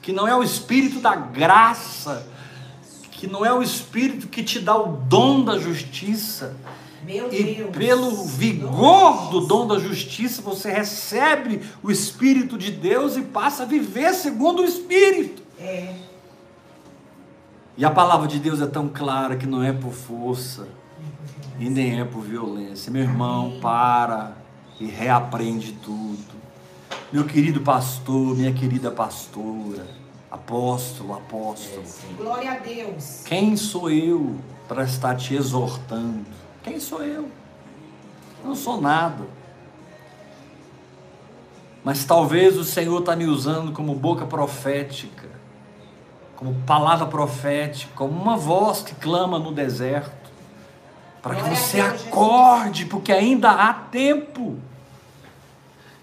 [0.00, 2.26] que não é o Espírito da graça,
[3.10, 6.56] que não é o Espírito que te dá o dom da justiça,
[7.04, 7.76] Meu e Deus.
[7.76, 13.66] pelo vigor do dom da justiça, você recebe o Espírito de Deus e passa a
[13.66, 15.42] viver segundo o Espírito.
[15.58, 16.13] É.
[17.76, 20.68] E a palavra de Deus é tão clara que não é por força
[21.58, 22.92] e nem é por violência.
[22.92, 24.36] Meu irmão, para
[24.80, 26.34] e reaprende tudo.
[27.12, 29.86] Meu querido pastor, minha querida pastora,
[30.30, 31.84] apóstolo, apóstolo.
[32.16, 33.22] Glória a Deus.
[33.24, 34.36] Quem sou eu
[34.68, 36.26] para estar te exortando?
[36.62, 37.28] Quem sou eu?
[38.42, 39.24] Eu não sou nada.
[41.84, 45.23] Mas talvez o Senhor está me usando como boca profética,
[46.44, 50.30] como palavra profética, como uma voz que clama no deserto,
[51.22, 54.58] para que você acorde, porque ainda há tempo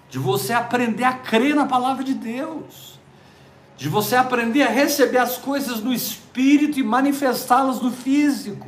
[0.10, 3.00] de você aprender a crer na palavra de Deus,
[3.78, 8.68] de você aprender a receber as coisas no espírito e manifestá-las no físico,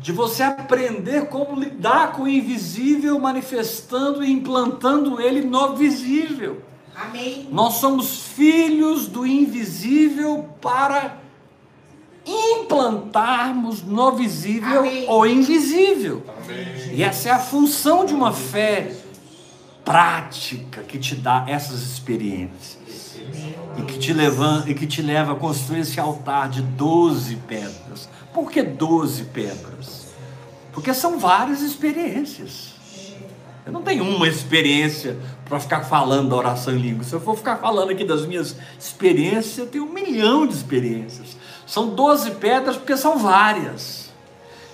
[0.00, 6.62] de você aprender como lidar com o invisível, manifestando e implantando ele no visível.
[6.94, 7.48] Amém.
[7.50, 11.18] Nós somos filhos do invisível para
[12.24, 15.06] implantarmos no visível Amém.
[15.08, 16.24] o invisível.
[16.92, 18.92] E essa é a função de uma fé
[19.84, 22.80] prática que te dá essas experiências.
[23.76, 28.08] E que te leva, e que te leva a construir esse altar de 12 pedras.
[28.32, 30.08] Por que 12 pedras?
[30.72, 32.72] Porque são várias experiências.
[33.64, 35.16] Eu não tenho uma experiência
[35.52, 37.04] para ficar falando da oração em língua.
[37.04, 41.36] Se eu for ficar falando aqui das minhas experiências, eu tenho um milhão de experiências.
[41.66, 44.10] São 12 pedras porque são várias.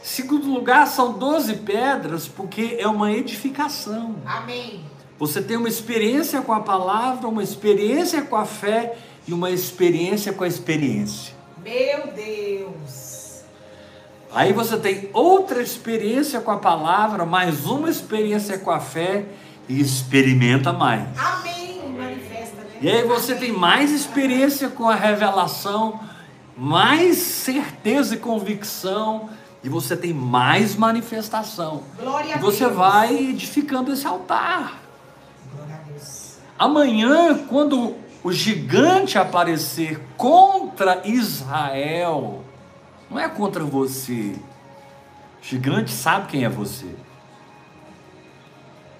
[0.04, 4.14] Segundo lugar, são 12 pedras porque é uma edificação.
[4.24, 4.84] Amém.
[5.18, 10.32] Você tem uma experiência com a palavra, uma experiência com a fé e uma experiência
[10.32, 11.34] com a experiência.
[11.60, 13.42] Meu Deus.
[14.30, 19.24] Aí você tem outra experiência com a palavra, mais uma experiência com a fé
[19.68, 21.07] e experimenta mais.
[21.18, 21.94] Amém.
[21.96, 22.70] Manifesta, né?
[22.81, 26.00] E aí você tem mais experiência com a revelação,
[26.57, 29.28] mais certeza e convicção,
[29.62, 31.83] e você tem mais manifestação.
[32.00, 32.76] Glória a E você Deus.
[32.76, 34.81] vai edificando esse altar.
[35.54, 36.38] Glória a Deus.
[36.59, 42.44] Amanhã, quando o gigante aparecer contra Israel,
[43.11, 44.35] não é contra você.
[45.40, 46.87] O gigante sabe quem é você.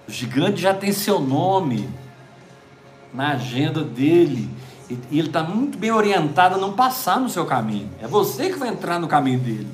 [0.09, 1.87] O gigante já tem seu nome
[3.13, 4.49] na agenda dele.
[4.89, 7.91] E ele está muito bem orientado a não passar no seu caminho.
[8.01, 9.69] É você que vai entrar no caminho dele.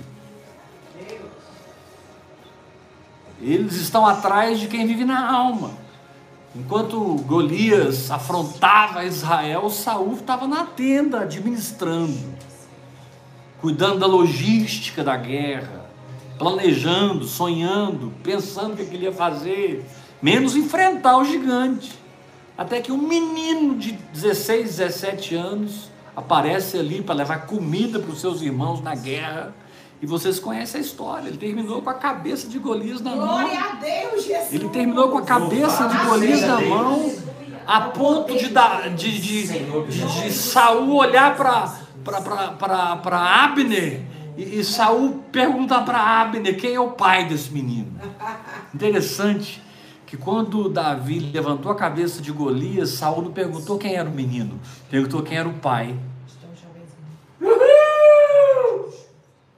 [3.41, 5.71] Eles estão atrás de quem vive na alma.
[6.53, 12.19] Enquanto Golias afrontava Israel, Saul estava na tenda administrando,
[13.61, 15.85] cuidando da logística da guerra,
[16.37, 19.85] planejando, sonhando, pensando o que ele ia fazer,
[20.21, 22.05] menos enfrentar o gigante.
[22.57, 28.21] Até que um menino de 16, 17 anos aparece ali para levar comida para os
[28.21, 29.53] seus irmãos na guerra.
[30.01, 31.27] E vocês conhecem a história.
[31.27, 33.27] Ele terminou com a cabeça de Golias na mão.
[33.27, 34.53] Glória a Deus, Jesus.
[34.53, 37.11] Ele terminou com a cabeça de Golias na mão,
[37.65, 44.01] a ponto de, dar, de, de, de, de Saul olhar para Abner
[44.37, 47.91] e, e Saul perguntar para Abner quem é o pai desse menino.
[48.73, 49.64] Interessante
[50.15, 54.59] que quando Davi levantou a cabeça de Golias, Saul não perguntou quem era o menino,
[54.89, 55.97] perguntou quem era o pai.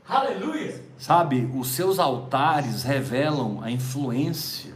[0.07, 0.83] Aleluia!
[0.97, 4.73] Sabe, os seus altares revelam a influência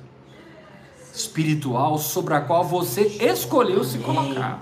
[1.14, 4.60] espiritual sobre a qual você escolheu se colocar.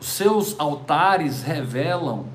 [0.00, 2.26] Os seus altares revelam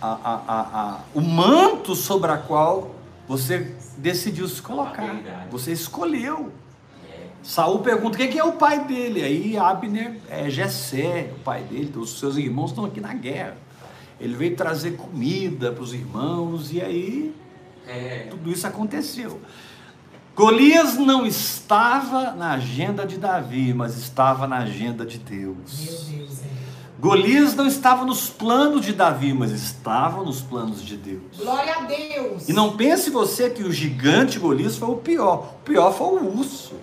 [0.00, 2.95] a, a, a, o manto sobre a qual
[3.28, 5.14] você decidiu se colocar.
[5.50, 6.52] Você escolheu.
[7.42, 9.22] Saul pergunta quem que é o pai dele.
[9.22, 11.92] Aí Abner é Jessé, o pai dele.
[11.96, 13.56] Os seus irmãos estão aqui na guerra.
[14.20, 17.34] Ele veio trazer comida para os irmãos e aí
[17.86, 18.26] É.
[18.30, 19.40] tudo isso aconteceu.
[20.34, 25.54] Golias não estava na agenda de Davi, mas estava na agenda de Meu
[26.18, 26.40] Deus.
[26.96, 27.00] É.
[27.00, 31.36] Golias não estava nos planos de Davi, mas estava nos planos de Deus.
[31.38, 32.48] Glória a Deus.
[32.48, 35.54] E não pense você que o gigante Golias foi o pior.
[35.60, 36.74] O pior foi o urso.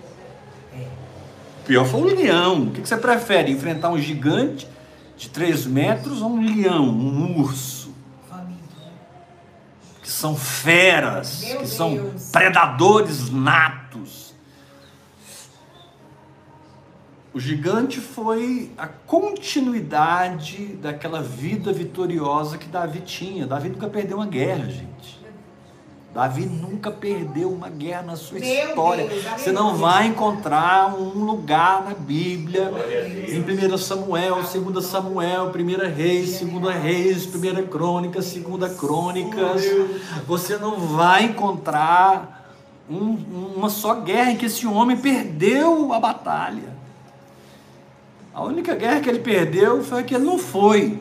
[1.62, 2.64] O pior foi o leão.
[2.64, 3.50] O que você prefere?
[3.50, 4.68] Enfrentar um gigante
[5.16, 7.84] de 3 metros ou um leão, um urso?
[10.02, 12.24] Que são feras, Meu que são Deus.
[12.30, 14.23] predadores natos.
[17.34, 23.44] O gigante foi a continuidade daquela vida vitoriosa que Davi tinha.
[23.44, 25.20] Davi nunca perdeu uma guerra, gente.
[26.14, 29.08] Davi nunca perdeu uma guerra na sua Meu história.
[29.08, 32.70] Deus, Você não vai encontrar um lugar na Bíblia,
[33.26, 39.64] em 1 Samuel, 2 Samuel, 1 Reis, 2 Reis, 1 Crônicas, 2 Crônicas.
[40.24, 42.46] Você não vai encontrar
[42.88, 43.18] um-
[43.56, 46.73] uma só guerra em que esse homem perdeu a batalha.
[48.34, 51.00] A única guerra que ele perdeu foi a que ele não foi.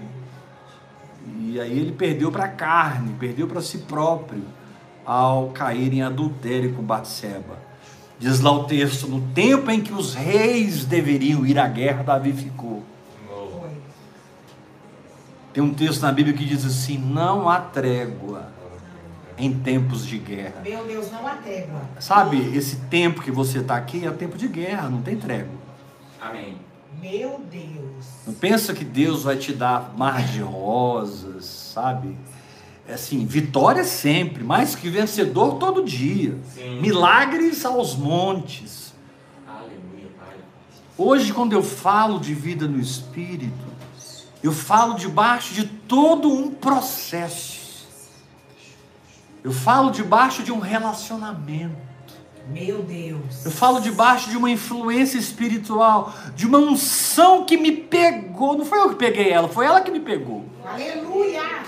[1.39, 4.43] E aí ele perdeu para a carne, perdeu para si próprio,
[5.03, 7.57] ao cair em adultério com Batseba.
[8.19, 12.31] Diz lá o texto: no tempo em que os reis deveriam ir à guerra, Davi
[12.31, 12.83] ficou.
[13.27, 13.69] Foi.
[15.51, 18.51] Tem um texto na Bíblia que diz assim: não há trégua
[19.37, 20.61] em tempos de guerra.
[20.63, 21.81] Meu Deus, não há trégua.
[21.99, 25.57] Sabe, esse tempo que você está aqui é tempo de guerra, não tem trégua.
[26.21, 26.72] Amém.
[27.03, 28.05] Meu Deus.
[28.25, 32.17] Não pensa que Deus vai te dar mar de rosas, sabe?
[32.87, 36.37] é assim, vitória sempre, mais que vencedor todo dia.
[36.53, 36.81] Sim.
[36.81, 38.93] Milagres aos montes.
[39.47, 40.35] Aleluia, Pai.
[40.97, 43.65] Hoje, quando eu falo de vida no Espírito,
[44.41, 47.63] eu falo debaixo de todo um processo.
[49.43, 51.82] Eu falo debaixo de um relacionamento.
[52.47, 53.45] Meu Deus.
[53.45, 58.57] Eu falo debaixo de uma influência espiritual, de uma unção que me pegou.
[58.57, 60.43] Não foi eu que peguei ela, foi ela que me pegou.
[60.65, 61.63] Aleluia.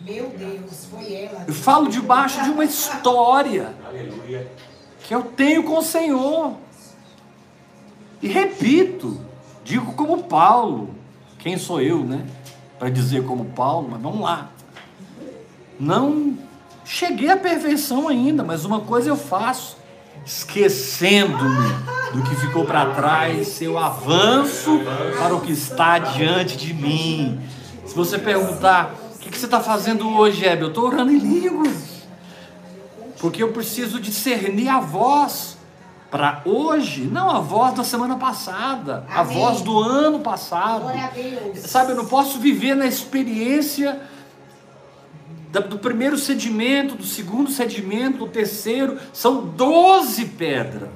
[0.00, 1.44] Meu Deus, foi ela.
[1.46, 4.50] Eu falo debaixo de uma história Aleluia.
[5.04, 6.54] que eu tenho com o Senhor.
[8.22, 9.20] E repito,
[9.62, 10.94] digo como Paulo.
[11.38, 12.26] Quem sou eu, né?
[12.78, 14.50] Para dizer como Paulo, mas vamos lá.
[15.78, 16.36] Não
[16.84, 19.76] cheguei à perfeição ainda, mas uma coisa eu faço,
[20.24, 21.74] esquecendo-me
[22.12, 24.80] do que ficou para trás, eu avanço
[25.18, 27.40] para o que está diante de mim.
[27.86, 30.62] Se você perguntar, o que, que você está fazendo hoje, Hebe?
[30.62, 32.00] Eu estou orando em línguas.
[33.18, 35.58] Porque eu preciso discernir a voz
[36.10, 39.36] para hoje, não a voz da semana passada, a Amém.
[39.36, 40.86] voz do ano passado.
[40.88, 41.56] A.
[41.56, 44.00] Sabe, eu não posso viver na experiência
[45.58, 48.98] do primeiro sedimento, do segundo sedimento, do terceiro.
[49.12, 50.90] São 12 pedras.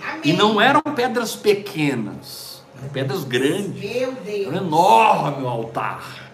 [0.00, 0.20] Amém.
[0.24, 3.80] E não eram pedras pequenas, eram pedras grandes.
[3.80, 4.46] Meu Deus.
[4.46, 6.26] Era enorme o altar.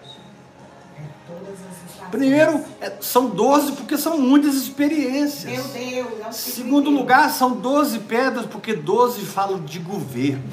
[1.33, 2.11] Estações.
[2.11, 5.51] Primeiro, é, são 12 porque são muitas experiências.
[5.51, 6.21] Meu Deus.
[6.21, 10.43] é um Segundo lugar, são 12 pedras porque 12 fala de governo.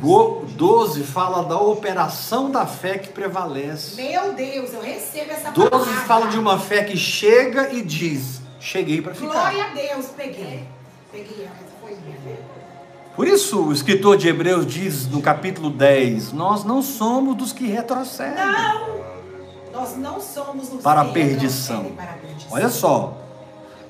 [0.00, 3.96] 12 fala da operação da fé que prevalece.
[4.00, 5.94] Meu Deus, eu recebo essa 12 palavra.
[6.06, 9.32] fala de uma fé que chega e diz: Cheguei para ficar.
[9.32, 10.66] Glória a Deus, peguei.
[11.10, 11.48] Peguei,
[11.80, 11.96] foi.
[13.16, 17.66] Por isso, o escritor de Hebreus diz no capítulo 10: Nós não somos dos que
[17.66, 18.98] retrocedem Não!
[19.72, 21.82] Nós não somos os para a que perdição.
[21.82, 22.52] retrocedem para a perdição.
[22.52, 23.16] Olha só.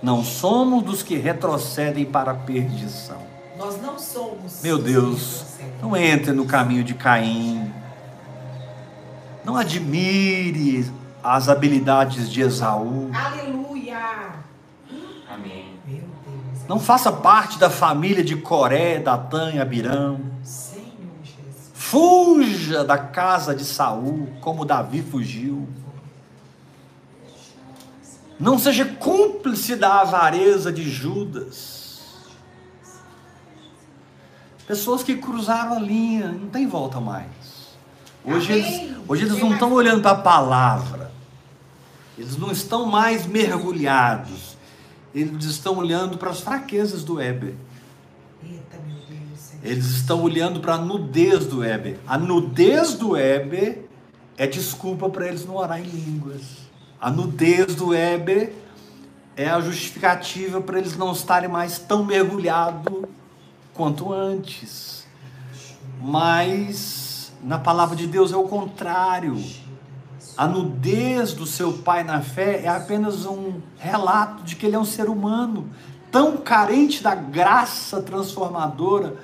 [0.02, 3.27] Não somos dos que retrocedem para a perdição.
[3.58, 4.62] Nós não somos.
[4.62, 5.44] Meu Deus,
[5.82, 7.72] não entre no caminho de Caim.
[9.44, 10.88] Não admire
[11.24, 13.10] as habilidades de Esaú.
[13.12, 13.98] Aleluia!
[15.28, 15.74] Amém.
[15.84, 16.68] Meu Deus.
[16.68, 20.20] Não faça parte da família de Coré, Datã e Abirão.
[20.44, 20.86] Senhor
[21.24, 21.72] Jesus.
[21.74, 25.68] Fuja da casa de Saul, como Davi fugiu.
[28.38, 31.77] Não seja cúmplice da avareza de Judas.
[34.68, 37.24] Pessoas que cruzaram a linha, não tem volta mais.
[38.22, 38.84] Hoje Amém.
[38.84, 41.10] eles, hoje eles não estão olhando para a palavra.
[42.18, 44.58] Eles não estão mais mergulhados.
[45.14, 47.54] Eles estão olhando para as fraquezas do Heber.
[48.44, 49.40] Eita, meu Deus.
[49.40, 49.64] Senhor.
[49.64, 51.98] Eles estão olhando para a nudez do Heber.
[52.06, 53.86] A nudez do Heber
[54.36, 56.42] é desculpa para eles não orar em línguas.
[57.00, 58.52] A nudez do Heber
[59.34, 63.08] é a justificativa para eles não estarem mais tão mergulhados
[63.78, 65.06] quanto antes.
[66.02, 69.40] Mas na palavra de Deus é o contrário.
[70.36, 74.78] A nudez do seu pai na fé é apenas um relato de que ele é
[74.78, 75.68] um ser humano
[76.10, 79.16] tão carente da graça transformadora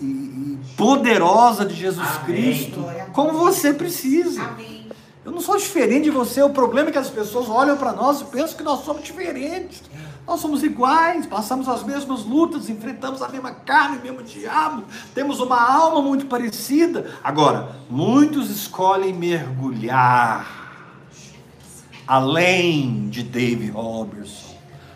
[0.00, 2.24] e- poderosa de Jesus Amém.
[2.24, 4.42] Cristo, como você precisa.
[4.42, 4.88] Amém.
[5.24, 6.42] Eu não sou diferente de você.
[6.42, 9.82] O problema é que as pessoas olham para nós e pensam que nós somos diferentes.
[10.30, 15.40] Nós somos iguais, passamos as mesmas lutas, enfrentamos a mesma carne, o mesmo diabo, temos
[15.40, 17.18] uma alma muito parecida.
[17.24, 20.46] Agora, muitos escolhem mergulhar
[22.06, 24.54] além de David Robertson,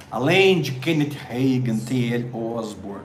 [0.08, 2.30] além de Kenneth Hagin, T.L.
[2.32, 3.02] Osborne,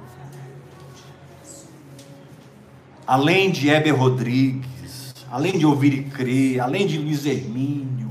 [3.07, 8.08] além de Heber Rodrigues, além de Ouvir e Crer, além de Luiz Hermínio,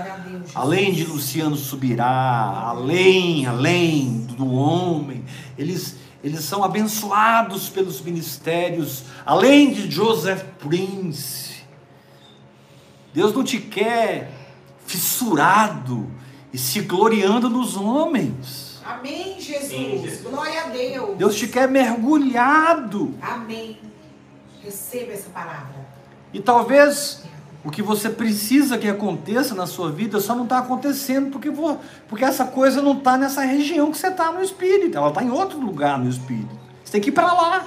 [0.00, 0.50] Deus.
[0.54, 5.24] Além de Luciano Subirá, além, além do homem,
[5.56, 11.60] eles, eles são abençoados pelos ministérios, além de Joseph Prince.
[13.12, 14.30] Deus não te quer
[14.86, 16.10] fissurado
[16.52, 18.80] e se gloriando nos homens.
[18.84, 19.68] Amém, Jesus.
[19.68, 20.22] Sim, Jesus.
[20.22, 21.16] Glória a Deus.
[21.16, 23.14] Deus te quer mergulhado.
[23.22, 23.78] Amém.
[24.62, 25.88] Receba essa palavra.
[26.32, 27.22] E talvez
[27.64, 31.78] o que você precisa que aconteça na sua vida só não está acontecendo porque, vo-
[32.08, 35.30] porque essa coisa não está nessa região que você está no espírito, ela está em
[35.30, 36.58] outro lugar no espírito.
[36.84, 37.66] Você tem que ir para lá.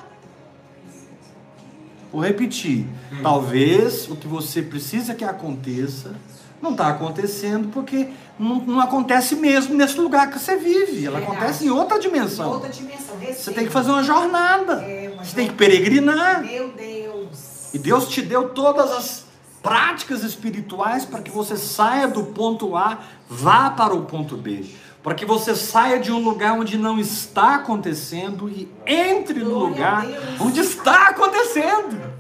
[2.12, 2.86] Vou repetir.
[3.22, 6.14] Talvez o que você precisa que aconteça
[6.62, 11.06] não está acontecendo porque não, não acontece mesmo nesse lugar que você vive.
[11.06, 11.38] Ela Verdade.
[11.42, 12.50] acontece em outra Em dimensão.
[12.52, 13.16] outra dimensão.
[13.20, 14.74] Você tem que fazer uma jornada.
[14.84, 15.58] É, uma Você tem que jornada.
[15.58, 16.44] peregrinar.
[16.44, 17.74] Meu Deus.
[17.74, 19.23] E Deus te deu todas as
[19.64, 23.00] práticas espirituais para que você saia do ponto A,
[23.30, 24.66] vá para o ponto B.
[25.02, 30.06] Para que você saia de um lugar onde não está acontecendo e entre no lugar
[30.40, 32.14] onde está acontecendo.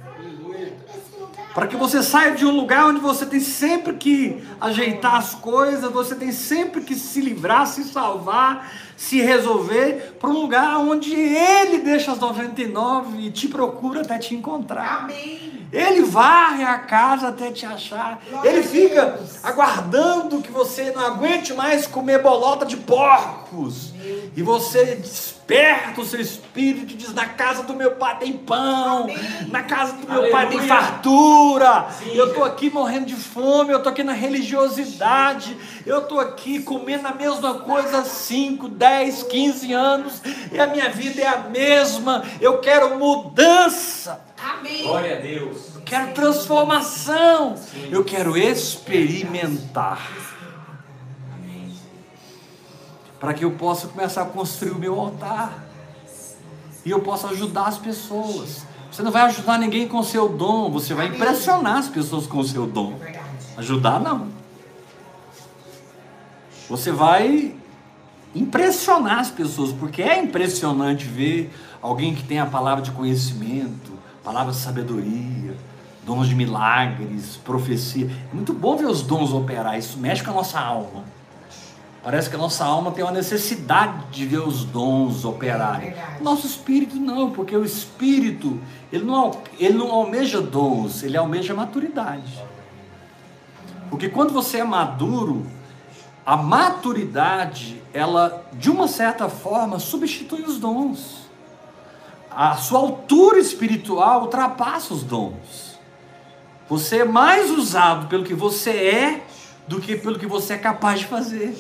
[1.54, 5.92] Para que você saia de um lugar onde você tem sempre que ajeitar as coisas,
[5.92, 11.78] você tem sempre que se livrar, se salvar, se resolver, para um lugar onde Ele
[11.80, 15.04] deixa as 99 e te procura até te encontrar.
[15.04, 15.63] Amém.
[15.74, 18.22] Ele varre a casa até te achar.
[18.30, 23.92] Glória Ele fica aguardando que você não aguente mais comer bolota de porcos.
[24.36, 25.02] E você
[25.54, 29.18] desperta o seu espírito e diz: Na casa do meu pai tem pão, Amém.
[29.50, 30.68] na casa do meu pai tem Aleluia.
[30.68, 31.88] fartura.
[32.00, 32.16] Sim.
[32.16, 37.08] Eu estou aqui morrendo de fome, eu estou aqui na religiosidade, eu estou aqui comendo
[37.08, 42.24] a mesma coisa há 5, 10, 15 anos, e a minha vida é a mesma.
[42.42, 44.22] Eu quero mudança.
[44.38, 44.84] Amém.
[44.84, 45.76] Glória a Deus.
[45.76, 47.56] Eu quero transformação.
[47.90, 50.33] Eu quero experimentar.
[53.24, 55.64] Para que eu possa começar a construir o meu altar.
[56.84, 58.66] E eu possa ajudar as pessoas.
[58.92, 62.40] Você não vai ajudar ninguém com o seu dom, você vai impressionar as pessoas com
[62.40, 63.00] o seu dom.
[63.56, 64.28] Ajudar não.
[66.68, 67.56] Você vai
[68.36, 71.50] impressionar as pessoas, porque é impressionante ver
[71.82, 75.56] alguém que tem a palavra de conhecimento, palavra de sabedoria,
[76.06, 78.12] dons de milagres, profecia.
[78.30, 81.06] É muito bom ver os dons operar, isso mexe com a nossa alma.
[82.04, 85.92] Parece que a nossa alma tem uma necessidade de ver os dons operarem.
[85.92, 86.22] Verdade.
[86.22, 88.60] Nosso espírito não, porque o espírito,
[88.92, 92.44] ele não, ele não almeja dons, ele almeja maturidade.
[93.90, 95.46] Porque quando você é maduro,
[96.26, 101.30] a maturidade, ela, de uma certa forma, substitui os dons.
[102.30, 105.80] A sua altura espiritual ultrapassa os dons.
[106.68, 109.24] Você é mais usado pelo que você é
[109.68, 111.56] do que pelo que você é capaz de fazer.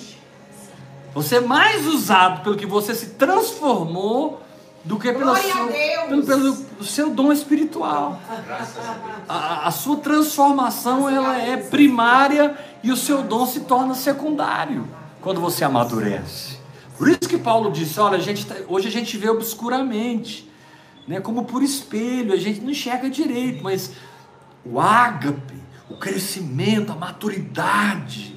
[1.13, 4.41] Você é mais usado pelo que você se transformou
[4.83, 6.25] do que pelo Glória a seu, Deus.
[6.25, 8.19] pelo, pelo seu dom espiritual.
[9.29, 14.87] A, a sua transformação ela é primária e o seu dom se torna secundário
[15.21, 16.57] quando você amadurece.
[16.97, 20.49] Por isso que Paulo disse: olha, a gente tá- hoje a gente vê obscuramente,
[21.07, 23.91] né, como por espelho, a gente não enxerga direito, mas
[24.65, 25.55] o ágape,
[25.89, 28.32] o crescimento, a maturidade,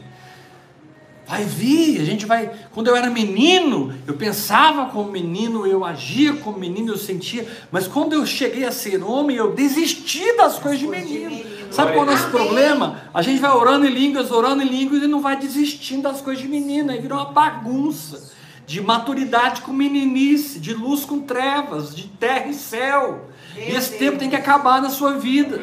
[1.29, 2.53] Vai vir, a gente vai.
[2.73, 7.47] Quando eu era menino, eu pensava como menino, eu agia como menino, eu sentia.
[7.71, 11.45] Mas quando eu cheguei a ser homem, eu desisti das coisas de menino.
[11.73, 13.03] Sabe qual é o nosso problema?
[13.13, 16.43] A gente vai orando em línguas, orando em línguas e não vai desistindo das coisas
[16.43, 16.93] de menino.
[16.93, 18.31] Aí virou uma bagunça
[18.65, 23.29] de maturidade com meninice, de luz com trevas, de terra e céu.
[23.57, 25.61] E esse tempo tem que acabar na sua vida.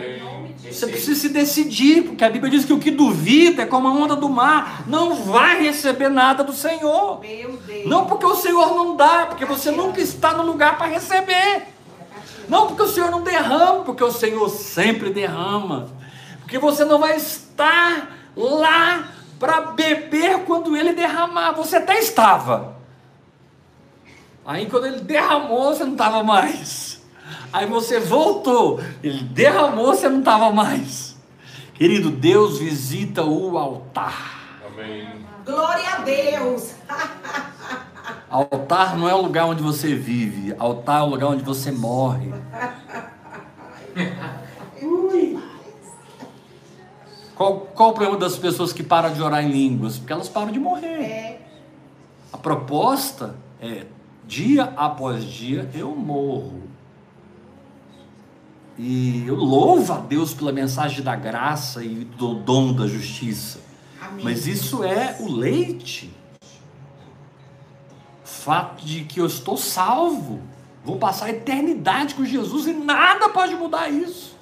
[0.71, 3.91] Você precisa se decidir, porque a Bíblia diz que o que duvida é como a
[3.91, 7.21] onda do mar, não vai receber nada do Senhor.
[7.85, 11.67] Não porque o Senhor não dá, porque você nunca está no lugar para receber.
[12.49, 15.89] Não porque o Senhor não derrama, porque o Senhor sempre derrama.
[16.39, 21.51] Porque você não vai estar lá para beber quando ele derramar.
[21.51, 22.77] Você até estava.
[24.45, 26.92] Aí quando ele derramou, você não estava mais.
[27.53, 31.15] Aí você voltou, ele derramou, você não estava mais.
[31.75, 34.59] Querido, Deus visita o altar.
[34.65, 35.07] Amém.
[35.45, 36.73] Glória a Deus.
[38.29, 42.33] Altar não é o lugar onde você vive, altar é o lugar onde você morre.
[47.35, 49.99] Qual, qual o problema das pessoas que param de orar em línguas?
[49.99, 51.03] Porque elas param de morrer.
[51.03, 51.41] É.
[52.31, 53.85] A proposta é,
[54.25, 56.72] dia após dia eu morro.
[58.77, 63.59] E eu louvo a Deus pela mensagem da graça e do dom da justiça.
[64.01, 64.25] Amém.
[64.25, 66.11] Mas isso é o leite.
[68.23, 70.41] O fato de que eu estou salvo.
[70.83, 74.37] Vou passar a eternidade com Jesus e nada pode mudar isso.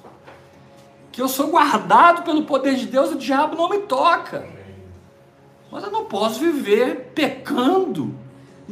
[1.12, 4.48] Que eu sou guardado pelo poder de Deus e o diabo não me toca.
[5.70, 8.14] Mas eu não posso viver pecando.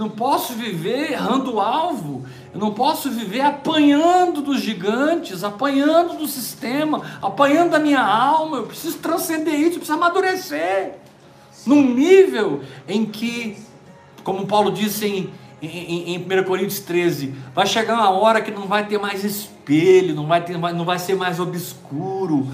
[0.01, 2.25] Não posso viver errando alvo.
[2.55, 8.57] Eu não posso viver apanhando dos gigantes, apanhando do sistema, apanhando da minha alma.
[8.57, 10.93] Eu preciso transcender isso, eu preciso amadurecer.
[11.67, 13.59] Num nível em que,
[14.25, 15.31] como Paulo disse em,
[15.61, 20.15] em, em 1 Coríntios 13, vai chegar uma hora que não vai ter mais espelho,
[20.15, 22.49] não vai, ter, não vai ser mais obscuro.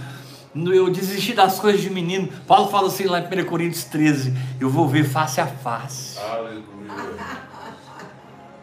[0.65, 2.29] Eu desisti das coisas de menino.
[2.47, 6.19] Paulo fala assim lá em 1 Coríntios 13: Eu vou ver face a face.
[6.19, 6.65] Aleluia.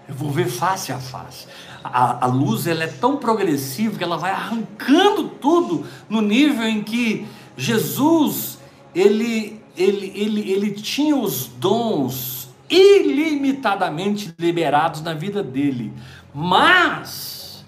[0.07, 1.47] Eu vou ver face a face.
[1.83, 6.83] A, a luz ela é tão progressiva que ela vai arrancando tudo no nível em
[6.83, 8.57] que Jesus,
[8.95, 15.93] ele, ele, ele, ele tinha os dons ilimitadamente liberados na vida dele,
[16.33, 17.63] mas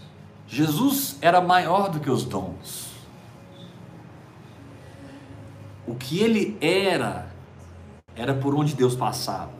[0.47, 2.84] Jesus era maior do que os dons.
[5.88, 7.27] O que ele era,
[8.15, 9.51] era por onde Deus passava.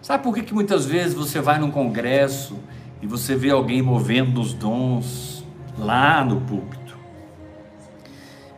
[0.00, 2.56] Sabe por que, que muitas vezes você vai num congresso
[3.02, 5.44] e você vê alguém movendo os dons
[5.76, 6.96] lá no púlpito?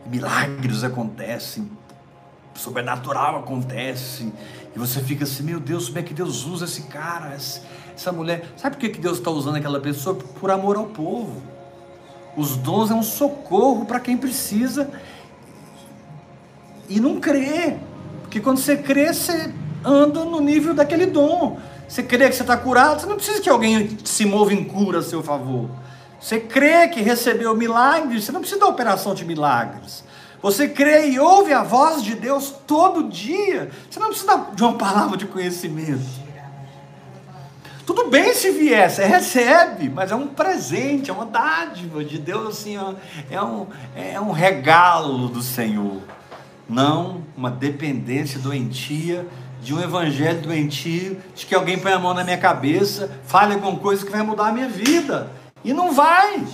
[0.04, 1.70] Milagres acontecem,
[2.54, 4.30] sobrenatural acontece,
[4.74, 8.52] e você fica assim: meu Deus, como é que Deus usa esse cara, essa mulher?
[8.56, 10.16] Sabe por que, que Deus está usando aquela pessoa?
[10.16, 11.42] Por amor ao povo.
[12.36, 14.90] Os dons é um socorro para quem precisa
[16.88, 17.76] e não crê.
[18.22, 19.52] Porque quando você crê, você
[19.84, 21.58] anda no nível daquele dom.
[21.88, 24.98] Você crê que você está curado, você não precisa que alguém se mova em cura
[24.98, 25.70] a seu favor.
[26.20, 30.04] Você crê que recebeu milagres, você não precisa da operação de milagres.
[30.42, 34.74] Você crê e ouve a voz de Deus todo dia, você não precisa de uma
[34.74, 36.28] palavra de conhecimento.
[37.86, 42.58] Tudo bem se vier, você recebe, mas é um presente, é uma dádiva de Deus,
[42.58, 42.78] assim,
[43.30, 43.66] é um,
[43.96, 46.02] é um regalo do Senhor
[46.68, 49.26] não uma dependência doentia,
[49.62, 53.78] de um evangelho doentio, de que alguém põe a mão na minha cabeça, fale alguma
[53.78, 55.30] coisa que vai mudar a minha vida.
[55.64, 56.46] E não vai.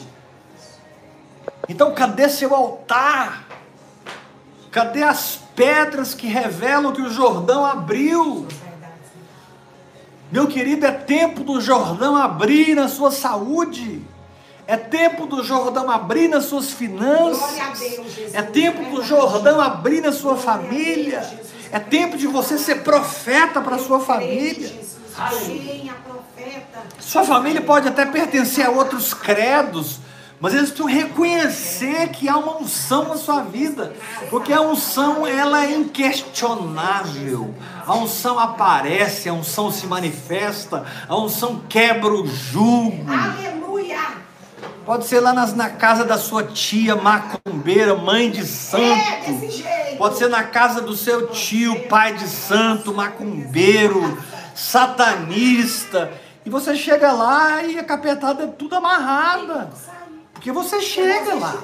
[1.68, 3.44] Então, cadê seu altar?
[4.70, 8.46] Cadê as pedras que revelam que o Jordão abriu?
[10.32, 14.02] Meu querido, é tempo do Jordão abrir na sua saúde.
[14.66, 17.58] É tempo do Jordão abrir nas suas finanças.
[18.32, 21.22] é tempo do Jordão abrir na sua família.
[21.70, 24.72] É tempo de você ser profeta para a sua família.
[26.98, 29.98] Sua família pode até pertencer a outros credos,
[30.40, 33.94] mas eles precisam reconhecer que há uma unção na sua vida,
[34.30, 37.54] porque a unção ela é inquestionável.
[37.86, 43.04] A unção aparece, a unção se manifesta, a unção quebra o jugo.
[43.08, 43.53] Aleluia!
[44.84, 48.82] Pode ser lá nas, na casa da sua tia macumbeira, mãe de santo.
[48.82, 54.18] É, Pode ser na casa do seu tio, pai de santo, macumbeiro,
[54.54, 56.12] satanista.
[56.44, 59.70] E você chega lá e a capetada é tudo amarrada.
[60.44, 61.56] Porque você chega lá.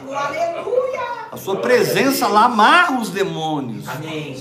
[1.30, 3.84] A sua presença lá amarra os demônios.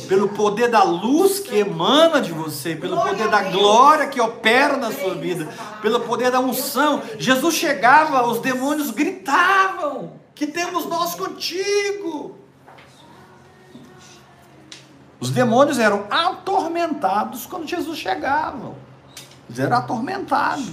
[0.08, 4.94] Pelo poder da luz que emana de você, pelo poder da glória que opera na
[4.94, 5.46] sua vida,
[5.82, 7.02] pelo poder da unção.
[7.18, 12.38] Jesus chegava, os demônios gritavam: Que temos nós contigo.
[15.20, 18.74] Os demônios eram atormentados quando Jesus chegava.
[19.50, 20.70] Eles eram atormentados.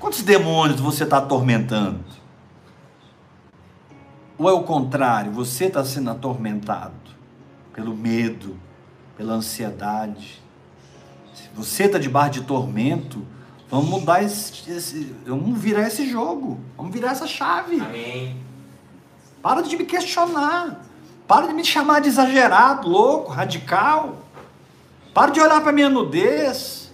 [0.00, 2.19] Quantos demônios você está atormentando?
[4.40, 6.94] Ou é o contrário, você está sendo atormentado
[7.74, 8.58] pelo medo,
[9.14, 10.42] pela ansiedade.
[11.34, 13.22] Se você está debaixo de tormento,
[13.70, 17.82] vamos mudar esse, esse, vamos virar esse jogo, vamos virar essa chave.
[17.82, 18.42] Amém.
[19.42, 20.86] Para de me questionar,
[21.28, 24.24] para de me chamar de exagerado, louco, radical.
[25.12, 26.90] Para de olhar para minha nudez.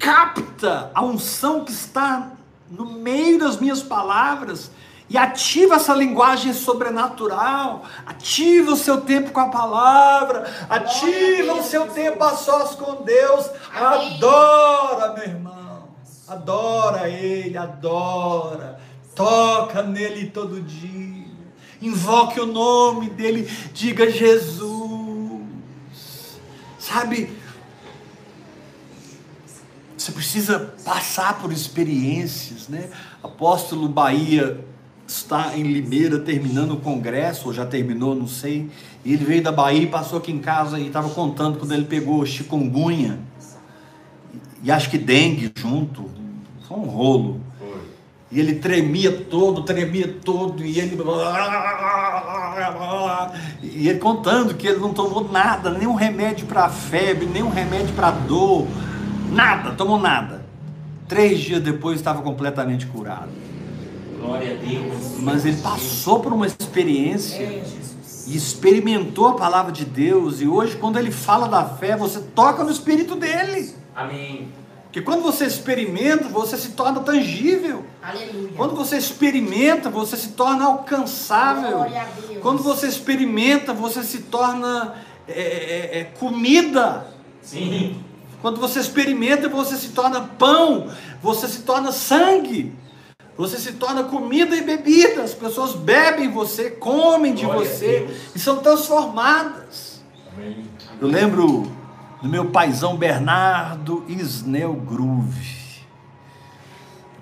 [0.00, 2.32] Capta a unção que está
[2.68, 4.72] no meio das minhas palavras
[5.12, 11.86] e ativa essa linguagem sobrenatural, ativa o seu tempo com a palavra, ativa o seu
[11.88, 15.88] tempo a sós com Deus, adora, meu irmão,
[16.26, 18.80] adora Ele, adora,
[19.14, 21.26] toca nele todo dia,
[21.82, 23.42] invoque o nome dele,
[23.74, 25.42] diga Jesus,
[26.78, 27.36] sabe?
[29.94, 32.88] Você precisa passar por experiências, né?
[33.22, 34.71] Apóstolo Bahia
[35.12, 38.68] está em Limeira terminando o congresso, ou já terminou, não sei.
[39.04, 41.84] E ele veio da Bahia e passou aqui em casa e estava contando quando ele
[41.84, 43.18] pegou chikungunya
[44.62, 46.08] e acho que dengue junto.
[46.68, 47.40] Foi um rolo.
[48.30, 50.96] E ele tremia todo, tremia todo, e ele.
[53.62, 58.10] E ele contando que ele não tomou nada, nenhum remédio para febre, nenhum remédio para
[58.10, 58.66] dor,
[59.30, 60.46] nada, tomou nada.
[61.06, 63.28] Três dias depois estava completamente curado.
[64.22, 65.18] Glória a Deus.
[65.18, 67.42] Mas ele passou por uma experiência
[68.28, 70.40] e experimentou a palavra de Deus.
[70.40, 73.74] E hoje, quando ele fala da fé, você toca no espírito dele.
[73.94, 74.48] Amém.
[74.84, 77.84] Porque quando você experimenta, você se torna tangível.
[78.00, 78.52] Aleluia.
[78.56, 81.86] Quando você experimenta, você se torna alcançável.
[82.40, 84.94] Quando você experimenta, você se torna
[85.26, 87.06] é, é, é, comida.
[87.40, 88.04] Sim.
[88.40, 90.88] Quando você experimenta, você se torna pão,
[91.22, 92.72] você se torna sangue.
[93.36, 95.22] Você se torna comida e bebida.
[95.22, 100.02] As pessoas bebem você, comem de Glória você e são transformadas.
[100.32, 100.64] Amém.
[101.00, 101.70] Eu lembro
[102.22, 105.62] do meu paizão Bernardo Isnel Groove.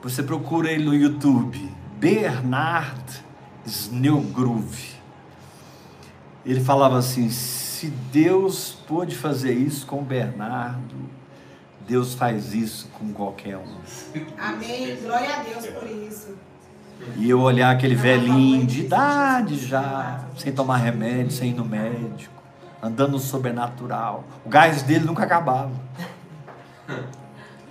[0.03, 1.71] Você procura ele no YouTube.
[1.99, 3.23] Bernard
[3.67, 4.95] Snell Groove.
[6.45, 10.97] Ele falava assim: se Deus pôde fazer isso com Bernardo,
[11.91, 13.65] Deus faz isso com qualquer um.
[14.39, 14.97] Amém.
[15.03, 16.37] Glória a Deus por isso.
[17.17, 22.33] E eu olhar aquele velhinho de idade já, sem tomar remédio, sem ir no médico,
[22.81, 24.23] andando no sobrenatural.
[24.47, 25.73] O gás dele nunca acabava.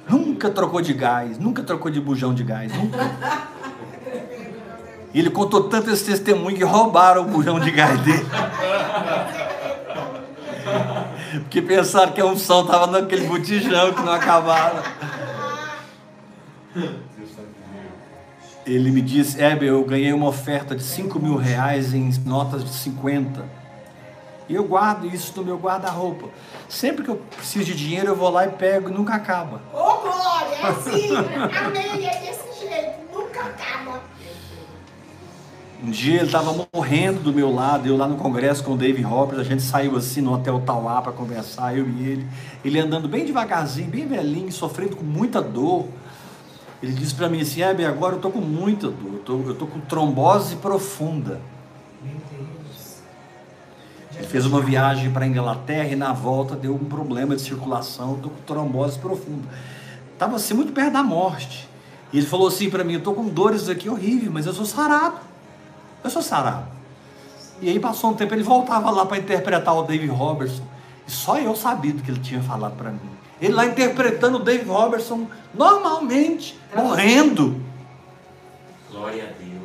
[0.09, 2.97] Nunca trocou de gás, nunca trocou de bujão de gás, nunca.
[5.13, 8.25] E ele contou tanto esse testemunho que roubaram o bujão de gás dele.
[11.31, 14.83] Porque pensaram que a unção estava naquele botijão que não acabava.
[18.65, 22.71] Ele me disse, Heber, eu ganhei uma oferta de 5 mil reais em notas de
[22.71, 23.43] 50.
[24.47, 26.27] E eu guardo isso no meu guarda-roupa.
[26.67, 29.61] Sempre que eu preciso de dinheiro, eu vou lá e pego e nunca acaba.
[29.71, 31.15] Ô, glória, é assim.
[31.15, 32.28] Amém.
[35.81, 39.01] Um dia ele estava morrendo do meu lado, eu lá no congresso com o Dave
[39.01, 42.27] Roberts, a gente saiu assim no Hotel Tauá para conversar, eu e ele.
[42.65, 45.87] Ele andando bem devagarzinho, bem velhinho, sofrendo com muita dor.
[46.83, 49.55] Ele disse para mim assim: Hebe, agora eu tô com muita dor, eu tô, eu
[49.55, 51.39] tô com trombose profunda.
[54.17, 58.19] Ele fez uma viagem para a Inglaterra e na volta deu um problema de circulação,
[58.21, 59.47] tô com trombose profunda.
[60.11, 61.69] Estava assim muito perto da morte.
[62.11, 64.65] E ele falou assim para mim: Eu tô com dores aqui horríveis, mas eu sou
[64.65, 65.28] sarado.
[66.03, 66.67] Eu sou sarado.
[67.61, 70.63] E aí passou um tempo, ele voltava lá para interpretar o Dave Robertson.
[71.07, 72.99] E só eu sabia do que ele tinha falado para mim.
[73.41, 77.61] Ele lá interpretando o Dave Robertson normalmente, morrendo.
[78.91, 79.59] Glória a Deus.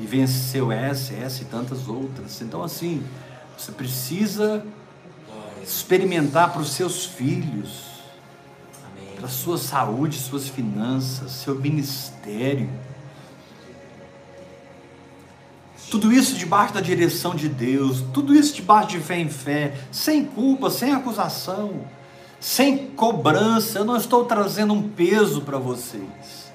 [0.00, 2.40] E venceu essa, essa e tantas outras.
[2.42, 3.02] Então, assim,
[3.56, 4.64] você precisa
[5.62, 7.84] experimentar para os seus filhos,
[9.16, 12.68] para a sua saúde, suas finanças, seu ministério.
[16.04, 20.22] Tudo isso debaixo da direção de Deus, tudo isso debaixo de fé em fé, sem
[20.22, 21.80] culpa, sem acusação,
[22.38, 23.78] sem cobrança.
[23.78, 26.52] Eu não estou trazendo um peso para vocês.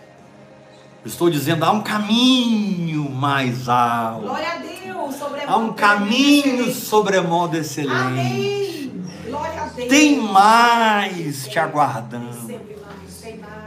[1.04, 5.16] Eu estou dizendo há um caminho mais alto, Glória a Deus.
[5.16, 7.92] Sobre há um caminho sobremodo excelente.
[7.92, 9.04] Amém.
[9.26, 9.90] Glória a Deus.
[9.90, 12.60] Tem mais te aguardando.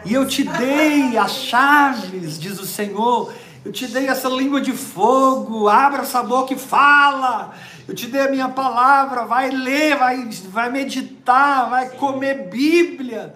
[0.04, 3.32] E eu te dei as chaves, diz o Senhor.
[3.64, 5.68] Eu te dei essa língua de fogo.
[5.68, 7.54] Abra essa boca e fala.
[7.86, 9.24] Eu te dei a minha palavra.
[9.24, 13.34] Vai ler, vai, vai meditar, vai comer Bíblia.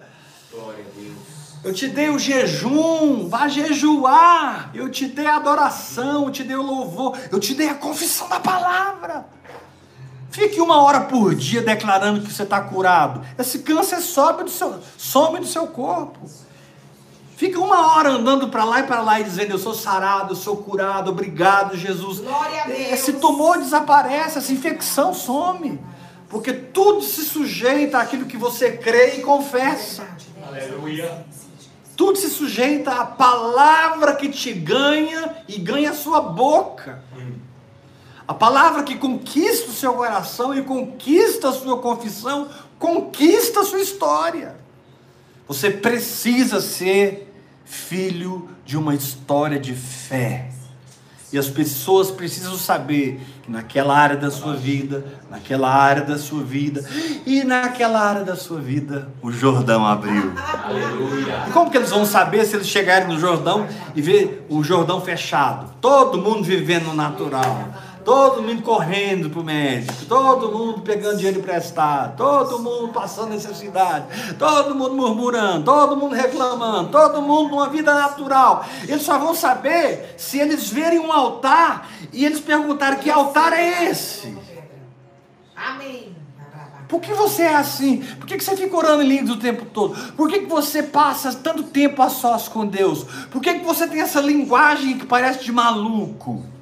[0.51, 1.37] Glória a Deus.
[1.63, 4.69] Eu te dei o jejum, vá jejuar.
[4.73, 8.29] Eu te dei a adoração, eu te dei o louvor, eu te dei a confissão
[8.29, 9.25] da palavra.
[10.29, 13.25] Fique uma hora por dia declarando que você está curado.
[13.39, 16.29] Esse câncer sobe do seu, some do seu corpo.
[17.37, 20.35] Fica uma hora andando para lá e para lá e dizendo: Eu sou sarado, eu
[20.35, 22.19] sou curado, obrigado, Jesus.
[22.19, 22.91] Glória a Deus.
[22.91, 25.79] Esse tumor desaparece, essa infecção some.
[26.27, 30.07] Porque tudo se sujeita àquilo que você crê e confessa.
[30.47, 31.27] Aleluia.
[31.95, 37.03] Tudo se sujeita à palavra que te ganha e ganha a sua boca.
[38.27, 43.79] A palavra que conquista o seu coração e conquista a sua confissão, conquista a sua
[43.79, 44.55] história.
[45.47, 47.26] Você precisa ser
[47.67, 50.49] filho de uma história de fé.
[51.31, 56.41] E as pessoas precisam saber que naquela área da sua vida, naquela área da sua
[56.41, 56.85] vida
[57.25, 60.31] e naquela área da sua vida, o Jordão abriu.
[60.63, 61.43] Aleluia.
[61.49, 65.01] E como que eles vão saber se eles chegarem no Jordão e ver o Jordão
[65.01, 65.73] fechado?
[65.81, 67.73] Todo mundo vivendo no natural.
[68.07, 74.05] Todo mundo correndo para o médico, todo mundo pegando dinheiro emprestado, todo mundo passando necessidade,
[74.39, 78.65] todo mundo murmurando, todo mundo reclamando, todo mundo numa vida natural.
[78.87, 83.89] Eles só vão saber se eles verem um altar e eles perguntarem que altar é
[83.89, 84.37] esse.
[85.53, 86.15] Amém.
[86.87, 87.97] Por que você é assim?
[88.17, 90.13] Por que que você fica orando em línguas o tempo todo?
[90.13, 93.03] Por que, que você passa tanto tempo a sós com Deus?
[93.29, 96.55] Por que, que você tem essa linguagem que parece de maluco?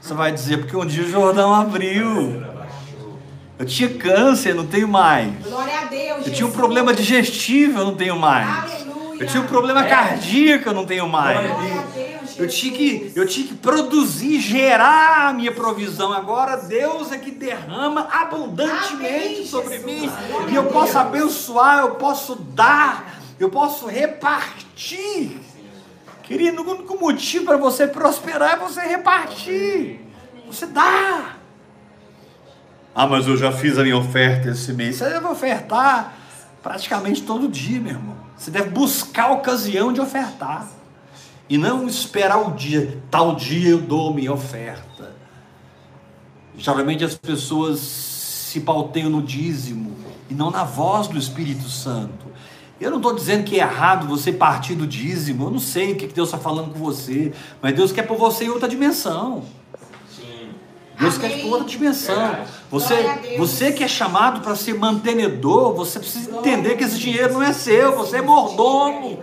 [0.00, 2.42] Você vai dizer, porque um dia o Jordão abriu.
[3.58, 5.30] Eu tinha câncer, não tenho mais.
[5.44, 6.26] Glória a Deus.
[6.26, 8.72] Eu tinha um problema digestivo, eu não tenho mais.
[8.72, 9.22] Aleluia.
[9.22, 11.38] Eu tinha um problema cardíaco, eu não tenho mais.
[11.46, 12.38] Glória a Deus.
[12.38, 16.10] Eu tinha, que, eu tinha que produzir, gerar a minha provisão.
[16.10, 19.84] Agora Deus é que derrama abundantemente Amém, sobre Jesus.
[19.84, 20.10] mim.
[20.30, 25.38] Glória E eu posso abençoar, eu posso dar, eu posso repartir.
[26.30, 29.98] Querido, o único motivo para você prosperar é você repartir.
[30.46, 31.34] Você dá.
[32.94, 34.94] Ah, mas eu já fiz a minha oferta esse mês.
[34.94, 36.14] Você deve ofertar
[36.62, 38.16] praticamente todo dia, meu irmão.
[38.36, 40.68] Você deve buscar a ocasião de ofertar.
[41.48, 43.02] E não esperar o dia.
[43.10, 45.12] Tal dia eu dou minha oferta.
[46.56, 49.96] Geralmente as pessoas se pauteiam no dízimo
[50.30, 52.29] e não na voz do Espírito Santo.
[52.80, 55.96] Eu não estou dizendo que é errado você partir do dízimo, eu não sei o
[55.96, 59.44] que Deus está falando com você, mas Deus quer por você em outra dimensão.
[60.08, 60.48] Sim.
[60.98, 61.30] Deus Amém.
[61.30, 62.16] quer por outra dimensão.
[62.16, 62.48] Verdade.
[62.70, 67.42] Você, você que é chamado para ser mantenedor, você precisa entender que esse dinheiro não
[67.42, 69.18] é seu, você é mordomo.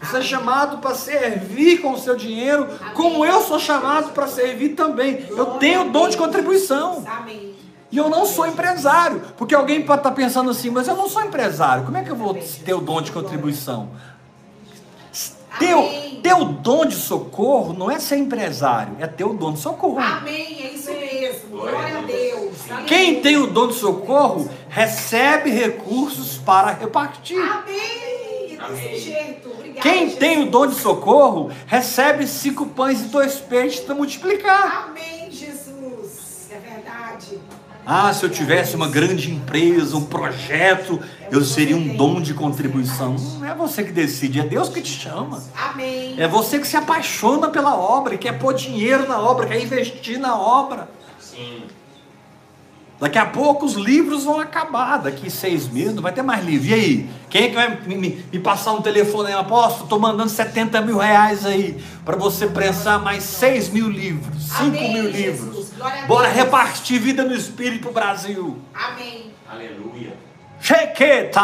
[0.00, 4.70] Você é chamado para servir com o seu dinheiro, como eu sou chamado para servir
[4.70, 5.26] também.
[5.28, 7.04] Eu tenho o dom de contribuição.
[7.06, 7.50] Amém.
[7.92, 9.20] E eu não sou empresário.
[9.36, 11.84] Porque alguém pode estar pensando assim, mas eu não sou empresário.
[11.84, 13.88] Como é que eu vou ter o dom de contribuição?
[15.58, 19.52] Ter, o- ter o dom de socorro não é ser empresário, é ter o dom
[19.52, 19.98] de socorro.
[19.98, 20.62] Amém.
[20.62, 21.48] É isso mesmo.
[21.58, 22.54] Glória a Deus.
[22.86, 27.36] Quem tem o dom de socorro recebe recursos para repartir.
[27.36, 28.56] Amém.
[28.56, 29.00] Desse Amém.
[29.00, 29.50] jeito.
[29.50, 29.80] Obrigada.
[29.80, 34.86] Quem tem o dom de socorro recebe cinco pães e dois peixes para multiplicar.
[34.88, 36.48] Amém, Jesus.
[36.52, 37.40] É verdade.
[37.92, 43.16] Ah, se eu tivesse uma grande empresa, um projeto, eu seria um dom de contribuição.
[43.40, 45.42] Não é você que decide, é Deus que te chama.
[45.56, 46.14] Amém.
[46.16, 50.20] É você que se apaixona pela obra, e quer pôr dinheiro na obra, quer investir
[50.20, 50.88] na obra.
[51.18, 51.62] Sim.
[53.00, 54.98] Daqui a pouco os livros vão acabar.
[54.98, 56.68] Daqui seis meses não vai ter mais livro.
[56.68, 57.10] E aí?
[57.30, 59.34] Quem é que vai me, me- me passar um telefone aí?
[59.34, 64.60] Aposto, estou mandando 70 mil reais aí para você prensar mais 6 mil livros, 5
[64.64, 65.16] Amém, mil Jesus.
[65.40, 65.59] livros.
[65.80, 66.44] Glória a Bora Deus.
[66.44, 68.60] repartir vida no Espírito pro Brasil.
[68.74, 69.32] Amém.
[69.50, 70.14] Aleluia.
[70.60, 71.40] Chequeta.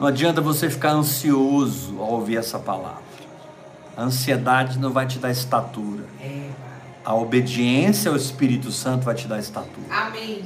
[0.00, 3.04] Não adianta você ficar ansioso ao ouvir essa palavra.
[3.96, 6.04] A ansiedade não vai te dar estatura.
[6.20, 6.50] É,
[7.04, 9.86] A obediência ao Espírito Santo vai te dar estatura.
[9.90, 10.42] Amém.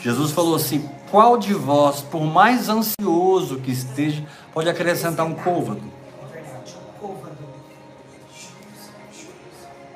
[0.00, 5.80] Jesus falou assim: qual de vós, por mais ansioso que esteja, pode acrescentar um côvado?
[6.20, 6.74] É verdade.
[7.00, 7.38] Côvado.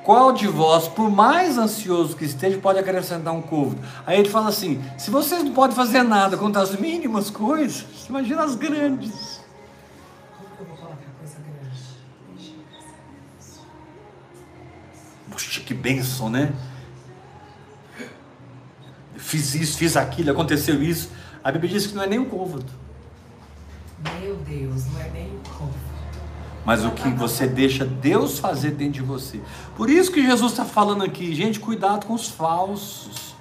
[0.05, 3.81] Qual de vós, por mais ansioso que esteja, pode acrescentar um côvado?
[4.05, 8.43] Aí ele fala assim: se vocês não podem fazer nada contra as mínimas coisas, imagina
[8.43, 9.42] as grandes.
[15.63, 16.53] Que bênção, né?
[19.17, 21.09] Fiz isso, fiz aquilo, aconteceu isso.
[21.43, 22.65] A Bíblia diz que não é nem um côvado,
[24.19, 25.73] Meu Deus, não é nem um côvado.
[26.65, 29.39] mas o que você deixa Deus fazer dentro de você.
[29.75, 33.35] Por isso que Jesus está falando aqui, gente, cuidado com os falsos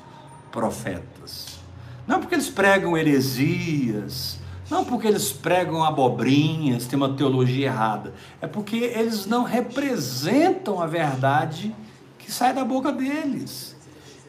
[0.51, 1.59] profetas.
[2.07, 8.13] Não porque eles pregam heresias, não porque eles pregam abobrinhas, tem uma teologia errada.
[8.41, 11.75] É porque eles não representam a verdade
[12.23, 13.77] que sai da boca deles.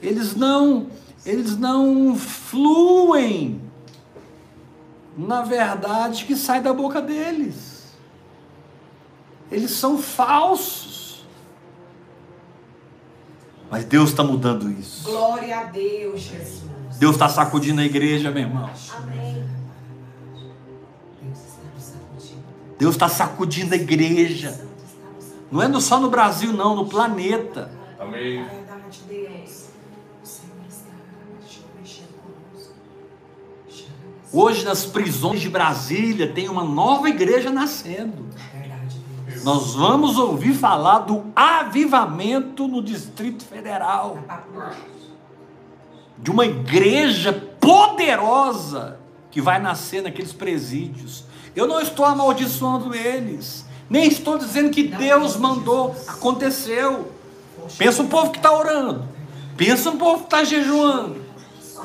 [0.02, 0.88] Eles não,
[1.26, 3.62] eles não fluem
[5.18, 7.94] na verdade que sai da boca deles.
[9.52, 11.24] Eles são falsos.
[13.70, 15.04] Mas Deus está mudando isso.
[15.10, 16.64] Glória a Deus, Jesus.
[17.00, 18.70] Deus está sacudindo a igreja, meu irmão.
[18.98, 19.44] Amém.
[21.22, 22.44] Deus está nos sacudindo.
[22.80, 24.68] Deus está sacudindo a igreja.
[25.52, 27.70] Não é no- só no Brasil, não, no planeta.
[28.00, 28.44] Amém.
[28.44, 29.70] Verdade, Deus.
[30.22, 30.92] O Senhor está
[31.80, 32.74] mexendo conosco.
[34.32, 38.26] Hoje, nas prisões de Brasília, tem uma nova igreja nascendo.
[39.44, 44.18] Nós vamos ouvir falar do avivamento no Distrito Federal.
[46.18, 48.98] de uma igreja poderosa
[49.30, 51.26] que vai nascer naqueles presídios.
[51.54, 57.12] Eu não estou amaldiçoando eles, nem estou dizendo que Deus mandou, aconteceu.
[57.78, 59.08] Pensa um povo que está orando,
[59.58, 61.24] pensa um povo que está jejuando,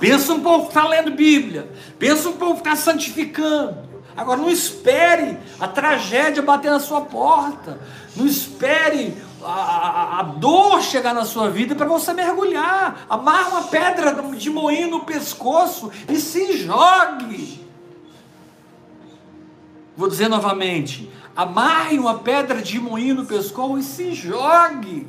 [0.01, 3.87] pensa um povo que está lendo Bíblia, pensa um povo que está santificando.
[4.17, 7.79] Agora não espere a tragédia bater na sua porta,
[8.17, 13.07] não espere a, a- a dor chegar na sua vida para você mergulhar.
[13.09, 17.65] Amarra uma pedra de moinho no pescoço e se jogue.
[19.97, 25.07] Vou dizer novamente: amarre uma pedra de moinho no pescoço e se jogue.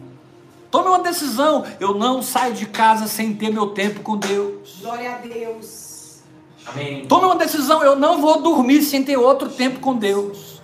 [0.72, 1.66] Tome uma decisão.
[1.80, 4.78] Eu não saio de casa sem ter meu tempo com Deus.
[4.82, 6.20] Glória a Deus.
[6.66, 7.06] Amém.
[7.06, 7.84] Tome uma decisão.
[7.84, 10.62] Eu não vou dormir sem ter outro tempo com Deus.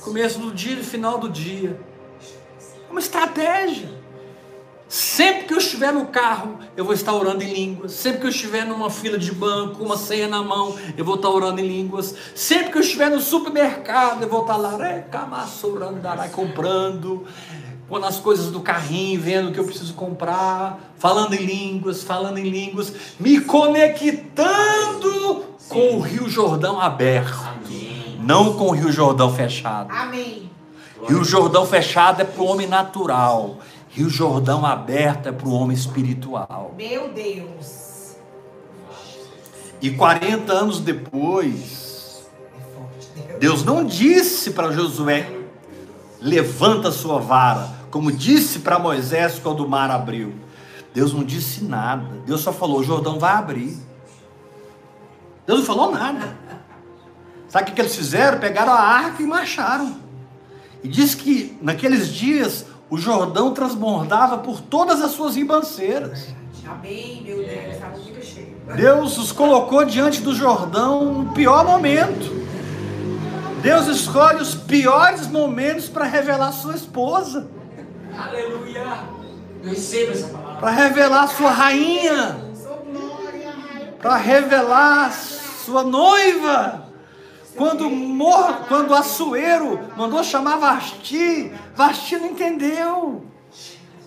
[0.00, 1.80] Começo do dia e final do dia.
[2.88, 4.04] É uma estratégia.
[4.86, 7.92] Sempre que eu estiver no carro, eu vou estar orando em línguas.
[7.92, 11.30] Sempre que eu estiver numa fila de banco, uma ceia na mão, eu vou estar
[11.30, 12.14] orando em línguas.
[12.32, 17.26] Sempre que eu estiver no supermercado, eu vou estar lá, recamaçorandarai, comprando,
[17.88, 22.38] quando as coisas do carrinho, vendo o que eu preciso comprar, falando em línguas, falando
[22.38, 28.18] em línguas, me conectando com o Rio Jordão aberto, Amém.
[28.22, 29.90] não com o Rio Jordão fechado.
[29.92, 30.50] Amém.
[31.06, 33.58] Rio Jordão fechado é para o homem natural.
[33.90, 36.74] Rio Jordão aberto é para o homem espiritual.
[36.76, 38.16] Meu Deus.
[39.80, 42.26] E 40 anos depois,
[43.16, 43.38] É Deus.
[43.40, 45.30] Deus não disse para Josué:
[46.24, 50.34] levanta sua vara, como disse para Moisés quando o mar abriu.
[50.94, 52.06] Deus não disse nada.
[52.24, 53.76] Deus só falou: o Jordão vai abrir.
[55.46, 56.34] Deus não falou nada.
[57.46, 58.38] Sabe o que eles fizeram?
[58.38, 59.96] Pegaram a arca e marcharam.
[60.82, 66.28] E diz que naqueles dias o Jordão transbordava por todas as suas ribanceiras.
[66.66, 67.74] Amém, meu Deus.
[67.74, 68.56] Estava muito cheio.
[68.74, 72.43] Deus os colocou diante do Jordão no pior momento.
[73.64, 77.48] Deus escolhe os piores momentos para revelar sua esposa,
[78.14, 79.08] Aleluia.
[79.62, 80.60] Eu recebo essa palavra.
[80.60, 82.36] para revelar sua rainha,
[84.02, 86.88] para revelar sua noiva.
[87.56, 93.24] Quando mor, quando Assuero mandou chamar Vasti, Vasti não entendeu.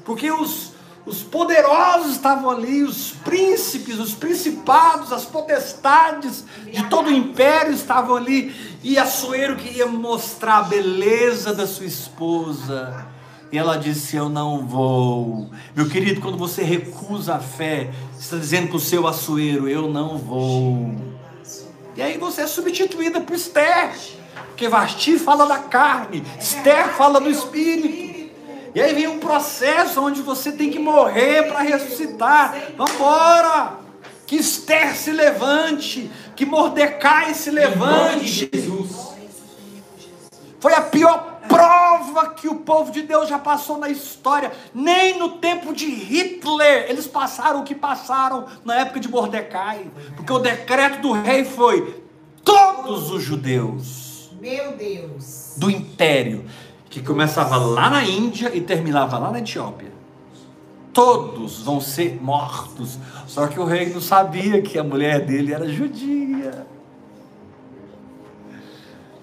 [0.06, 0.74] Porque os,
[1.08, 8.18] os poderosos estavam ali, os príncipes, os principados, as potestades de todo o império estavam
[8.18, 8.54] ali.
[8.84, 13.08] E Assuero queria mostrar a beleza da sua esposa.
[13.50, 15.50] E ela disse: Eu não vou.
[15.74, 19.90] Meu querido, quando você recusa a fé, você está dizendo para o seu Assuero: Eu
[19.90, 20.94] não vou.
[21.96, 23.92] E aí você é substituída por Esther.
[24.50, 28.17] Porque Vasti fala da carne, Esther fala do espírito.
[28.78, 32.74] E aí vem um processo onde você tem que morrer para ressuscitar.
[32.78, 33.80] Vambora!
[34.28, 38.28] Que Esther se levante, que Mordecai se levante.
[38.28, 39.16] Jesus.
[40.60, 44.52] Foi a pior prova que o povo de Deus já passou na história.
[44.76, 49.88] Nem no tempo de Hitler eles passaram o que passaram na época de Mordecai.
[50.16, 52.04] Porque o decreto do rei foi:
[52.44, 55.56] todos os judeus Meu Deus.
[55.58, 56.46] do império,
[56.98, 59.92] que começava lá na Índia e terminava lá na Etiópia.
[60.92, 62.98] Todos vão ser mortos.
[63.28, 66.66] Só que o rei não sabia que a mulher dele era judia.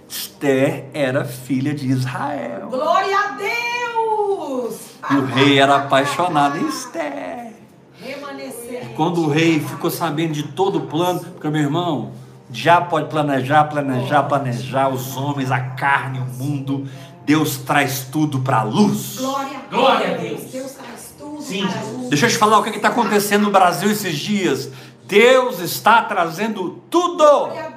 [0.09, 2.69] Esther era filha de Israel.
[2.71, 4.81] Glória a Deus.
[5.11, 7.55] E o rei era apaixonado em Esther.
[8.01, 8.91] Remanescer.
[8.95, 12.13] Quando o rei ficou sabendo de todo o plano, porque meu irmão,
[12.53, 16.87] já pode planejar, planejar, planejar os homens, a carne, o mundo.
[17.25, 19.17] Deus traz tudo para a luz.
[19.19, 20.43] Glória, Glória a Deus.
[20.43, 22.09] Deus traz tudo Sim, para a luz.
[22.11, 24.71] Deixa eu te falar o que está acontecendo no Brasil esses dias.
[25.07, 27.25] Deus está trazendo tudo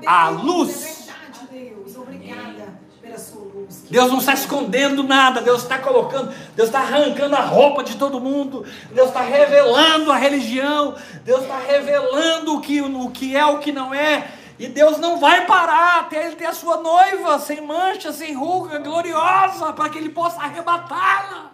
[0.06, 0.70] à luz.
[0.70, 1.96] É verdade, Deus.
[1.96, 3.86] Obrigada pela sua luz.
[3.90, 8.20] Deus não está escondendo nada, Deus está colocando, Deus está arrancando a roupa de todo
[8.20, 13.60] mundo, Deus está revelando a religião, Deus está revelando o que, o que é, o
[13.60, 14.28] que não é,
[14.60, 18.80] e Deus não vai parar até Ele ter a sua noiva, sem mancha, sem ruga,
[18.80, 21.52] gloriosa, para que Ele possa arrebatá-la.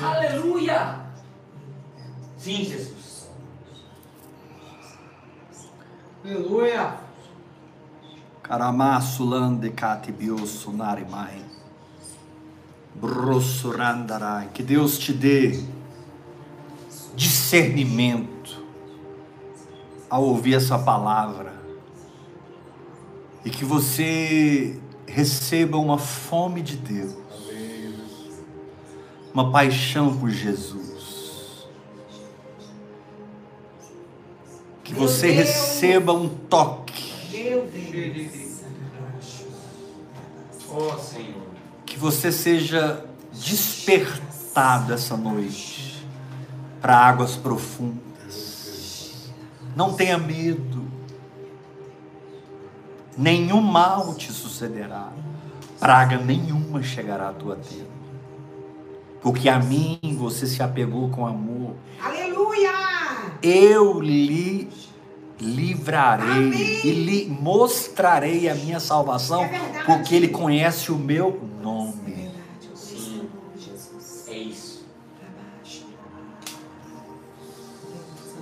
[0.00, 1.00] Aleluia.
[2.38, 3.28] Sim, Jesus.
[6.24, 6.94] Aleluia.
[8.42, 11.42] Karamasulande katibiosu narimai.
[12.94, 14.48] Brossurandarai.
[14.54, 15.62] Que Deus te dê
[17.14, 18.64] discernimento
[20.08, 21.59] ao ouvir essa palavra.
[23.44, 27.14] E que você receba uma fome de Deus.
[29.32, 31.68] Uma paixão por Jesus.
[34.84, 37.00] Que você receba um toque.
[41.86, 46.04] Que você seja despertado essa noite
[46.80, 49.30] para águas profundas.
[49.76, 50.79] Não tenha medo.
[53.20, 55.12] Nenhum mal te sucederá.
[55.78, 57.90] Praga nenhuma chegará à tua tenda.
[59.20, 61.74] Porque a mim você se apegou com amor.
[62.02, 62.70] Aleluia.
[63.42, 64.70] Eu lhe
[65.38, 66.80] livrarei Amém.
[66.82, 72.30] e lhe mostrarei a minha salvação, É porque ele conhece o meu nome.
[74.28, 74.86] É isso.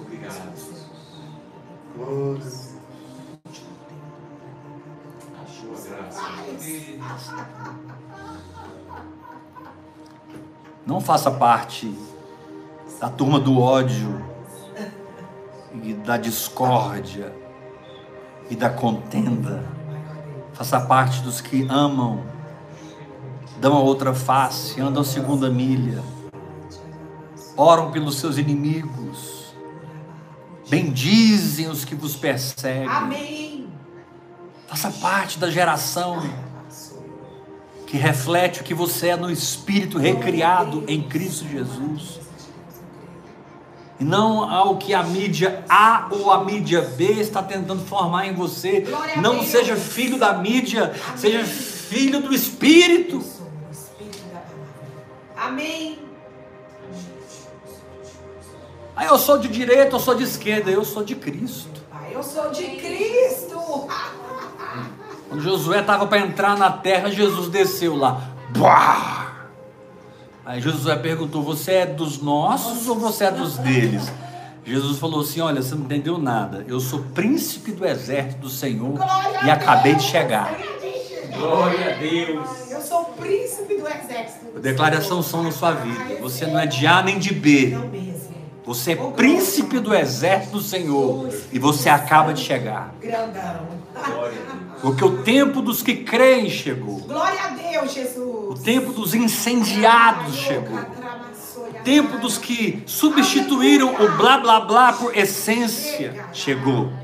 [0.01, 0.53] Obrigado.
[1.97, 2.68] A
[10.87, 11.95] Não faça parte
[13.01, 14.25] da turma do ódio
[15.83, 17.35] e da discórdia
[18.51, 19.65] e da contenda.
[20.55, 22.25] Faça parte dos que amam,
[23.61, 26.03] dão a outra face, andam a segunda milha,
[27.57, 29.55] oram pelos seus inimigos,
[30.69, 32.89] bendizem os que vos perseguem.
[32.89, 33.48] Amém.
[34.79, 36.23] Faça parte da geração
[37.85, 42.21] que reflete o que você é no espírito recriado em Cristo Jesus.
[43.99, 48.35] E não ao que a mídia A ou a mídia B está tentando formar em
[48.35, 48.85] você.
[49.21, 51.17] Não seja filho da mídia, Amém.
[51.17, 53.21] seja filho do espírito.
[55.37, 55.99] Amém.
[58.95, 61.83] Ah, eu sou de direita, eu sou de esquerda, eu sou de Cristo.
[61.91, 63.59] Pai, eu sou de Cristo.
[65.29, 68.21] Quando Josué estava para entrar na terra, Jesus desceu lá.
[68.51, 69.29] Buá!
[70.45, 74.11] Aí Josué perguntou: Você é dos nossos ou você é dos deles?
[74.65, 76.65] Jesus falou assim: Olha, você não entendeu nada.
[76.67, 80.57] Eu sou príncipe do exército do Senhor Glória e acabei de chegar.
[81.35, 82.71] Glória a Deus.
[82.71, 84.59] Eu sou príncipe do exército.
[84.61, 86.17] Declaração são na sua vida.
[86.23, 87.77] Você não é de A nem de B.
[88.65, 92.95] Você é príncipe do exército do Senhor e você acaba de chegar.
[93.01, 93.88] Grandão.
[94.81, 97.01] Porque o tempo dos que creem chegou.
[97.01, 98.63] Glória a Deus, O Jesus.
[98.63, 100.79] tempo dos incendiados chegou.
[100.79, 106.93] O tempo dos que substituíram o blá blá blá por essência chegou.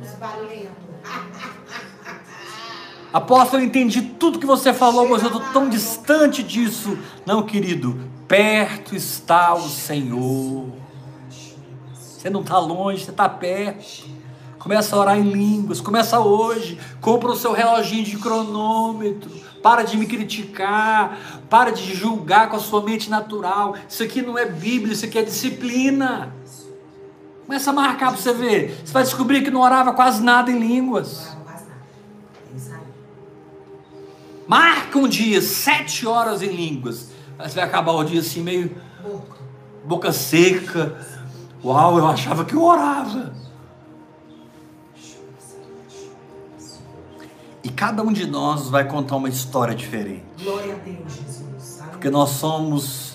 [3.12, 6.98] Apóstolo, eu entendi tudo que você falou, mas eu estou tão distante disso.
[7.24, 10.66] Não, querido, perto está o Senhor.
[11.92, 14.04] Você não está longe, você está perto.
[14.64, 16.80] Começa a orar em línguas, começa hoje.
[16.98, 19.30] Compra o seu reloginho de cronômetro.
[19.62, 21.18] Para de me criticar,
[21.50, 23.76] para de julgar com a sua mente natural.
[23.86, 26.34] Isso aqui não é Bíblia, isso aqui é disciplina.
[27.44, 28.80] Começa a marcar para você ver.
[28.82, 31.36] Você vai descobrir que não orava quase nada em línguas.
[34.48, 37.10] Marca um dia, sete horas em línguas.
[37.38, 38.74] Aí você vai acabar o dia assim, meio
[39.84, 40.98] boca seca.
[41.62, 43.43] Uau, eu achava que eu orava.
[47.64, 50.22] E cada um de nós vai contar uma história diferente.
[50.42, 51.82] Glória a Deus, Jesus.
[51.90, 53.14] Porque nós somos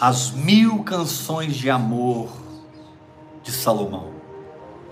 [0.00, 2.28] as mil canções de amor
[3.44, 4.10] de Salomão.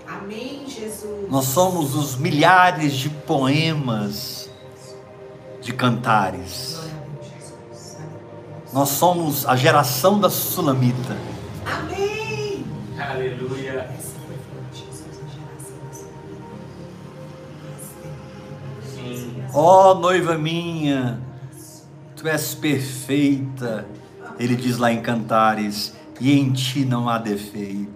[0.06, 1.28] Amém, Jesus.
[1.28, 4.48] Nós somos os milhares de poemas
[5.60, 6.74] de cantares.
[6.74, 7.98] Glória a Deus, Jesus.
[8.72, 11.16] Nós somos a geração da Sulamita.
[11.66, 12.64] Amém.
[12.96, 13.90] Aleluia.
[19.54, 21.20] Ó noiva minha,
[22.16, 23.86] tu és perfeita.
[24.38, 27.92] Ele diz lá em Cantares, e em ti não há defeito.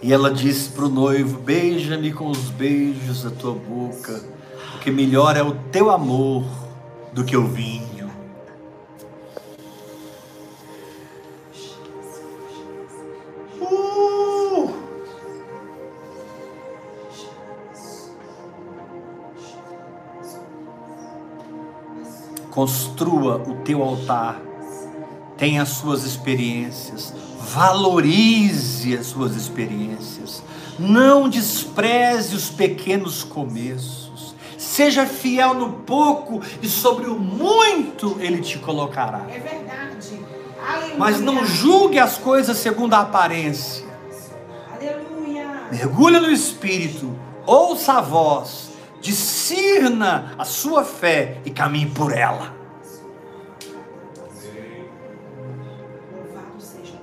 [0.00, 4.22] E ela disse para o noivo: Beija-me com os beijos da tua boca,
[4.70, 6.44] porque melhor é o teu amor
[7.12, 7.93] do que o vinho.
[22.54, 24.40] Construa o teu altar,
[25.36, 30.40] tenha as suas experiências, valorize as suas experiências,
[30.78, 38.58] não despreze os pequenos começos, seja fiel no pouco e sobre o muito ele te
[38.60, 39.26] colocará.
[39.28, 40.20] É verdade.
[40.64, 40.94] Aleluia.
[40.96, 43.84] Mas não julgue as coisas segundo a aparência.
[44.72, 45.66] Aleluia.
[45.72, 47.12] Mergulha no Espírito,
[47.44, 48.63] ouça a voz,
[49.04, 52.54] discirna a sua fé e caminhe por ela.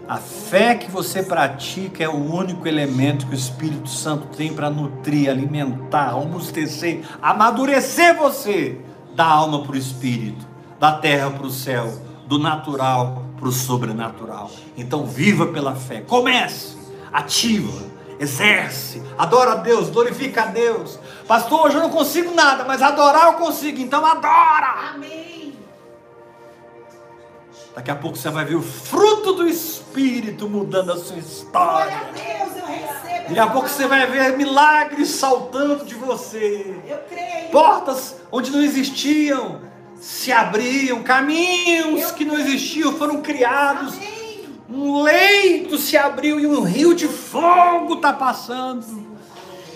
[0.08, 4.70] A fé que você pratica é o único elemento que o Espírito Santo tem para
[4.70, 8.82] nutrir, alimentar, robustecer, amadurecer você
[9.16, 10.46] da alma para o Espírito,
[10.80, 11.94] da terra para o céu,
[12.26, 14.50] do natural para o sobrenatural.
[14.76, 16.02] Então viva pela fé.
[16.02, 16.76] Comece,
[17.14, 17.84] ativa,
[18.20, 21.00] exerce, adora a Deus, glorifica a Deus.
[21.28, 24.92] Pastor, hoje eu não consigo nada, mas adorar eu consigo, então adora.
[24.94, 25.54] Amém.
[27.76, 31.96] Daqui a pouco você vai ver o fruto do Espírito mudando a sua história.
[31.96, 33.28] Glória a Deus, eu recebo.
[33.30, 36.76] Daqui a pouco você vai ver milagres saltando de você.
[36.86, 37.50] Eu creio.
[37.50, 39.62] Portas onde não existiam
[40.02, 43.94] se abriam, caminhos que não existiam foram criados.
[43.94, 44.22] Amém.
[44.68, 49.01] Um leito se abriu e um rio de fogo está passando.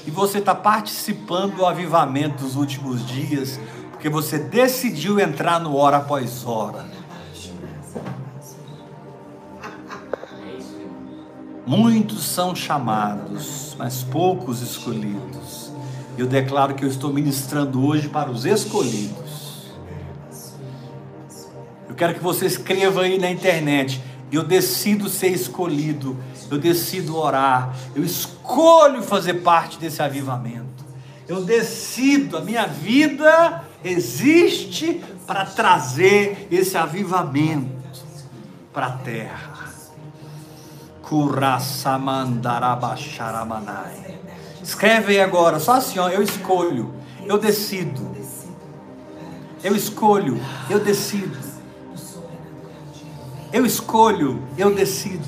[0.05, 3.59] E você está participando do avivamento dos últimos dias,
[3.91, 6.85] porque você decidiu entrar no hora após hora.
[11.65, 15.71] Muitos são chamados, mas poucos escolhidos.
[16.15, 19.73] Eu declaro que eu estou ministrando hoje para os escolhidos.
[21.89, 24.03] Eu quero que você escreva aí na internet.
[24.31, 26.17] Eu decido ser escolhido.
[26.49, 27.75] Eu decido orar.
[27.95, 30.85] Eu escolho fazer parte desse avivamento.
[31.27, 37.75] Eu decido, a minha vida existe para trazer esse avivamento
[38.71, 39.65] para a terra.
[44.61, 46.93] Escreve aí agora, só assim, ó, eu escolho,
[47.25, 48.15] eu decido.
[49.63, 50.39] Eu escolho,
[50.69, 51.44] eu decido.
[53.55, 55.25] Eu escolho, eu decido.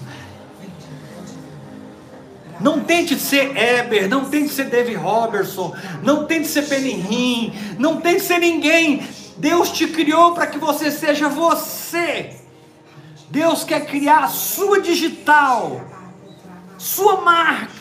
[2.60, 5.74] Não tente ser Eber, não tente ser Dave Robertson,
[6.04, 9.08] não tente ser Penny não tente ser ninguém.
[9.38, 12.36] Deus te criou para que você seja você.
[13.30, 15.80] Deus quer criar a sua digital,
[16.78, 17.72] sua marca.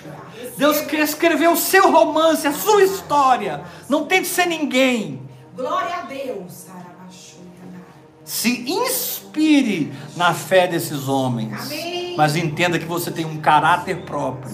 [0.57, 3.65] Deus quer escrever o seu romance, a sua história.
[3.89, 5.29] Não tente ser ninguém.
[5.57, 6.67] Glória a Deus.
[8.25, 9.26] Se inspire
[10.17, 11.67] na fé desses homens.
[11.67, 12.15] Amém.
[12.17, 14.53] Mas entenda que você tem um caráter próprio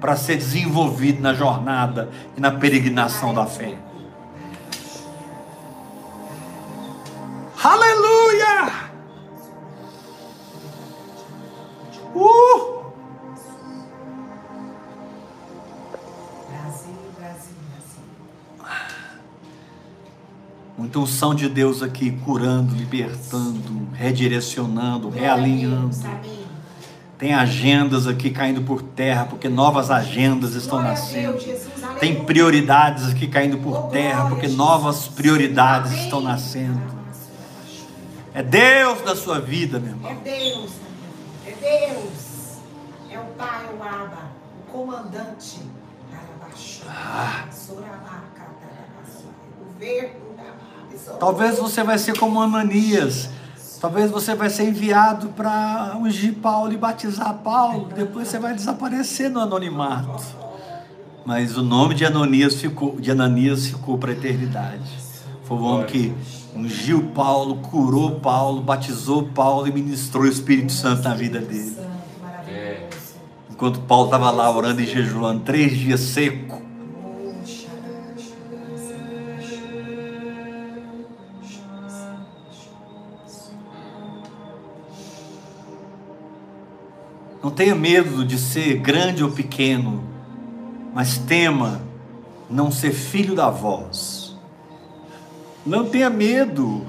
[0.00, 3.74] para ser desenvolvido na jornada e na peregrinação da fé.
[7.62, 8.90] Aleluia!
[12.14, 12.73] Uh!
[20.76, 25.96] Muita unção de Deus aqui, curando, libertando, redirecionando, realinhando.
[27.16, 31.38] Tem agendas aqui caindo por terra, porque novas agendas estão nascendo.
[32.00, 36.80] Tem prioridades aqui caindo por Oh, terra, porque novas prioridades estão nascendo.
[38.34, 40.10] É Deus da sua vida, meu irmão.
[40.10, 40.72] É Deus,
[41.46, 42.58] é Deus.
[43.10, 45.60] É o Pai, o Abba, o comandante.
[46.88, 47.46] Ah.
[49.60, 50.23] O verbo.
[51.18, 53.28] Talvez você vai ser como Ananias.
[53.80, 57.88] Talvez você vai ser enviado para ungir Paulo e batizar Paulo.
[57.94, 60.24] Depois você vai desaparecer no anonimato.
[61.24, 64.90] Mas o nome de Ananias ficou, de Ananias ficou para a eternidade.
[65.44, 66.14] Foi o homem que
[66.56, 71.76] ungiu Paulo, curou Paulo, batizou Paulo e ministrou o Espírito Santo na vida dele.
[73.50, 76.62] Enquanto Paulo estava lá orando e jejuando, três dias seco.
[87.44, 90.02] Não tenha medo de ser grande ou pequeno,
[90.94, 91.82] mas tema
[92.48, 94.34] não ser filho da voz.
[95.66, 96.86] Não tenha medo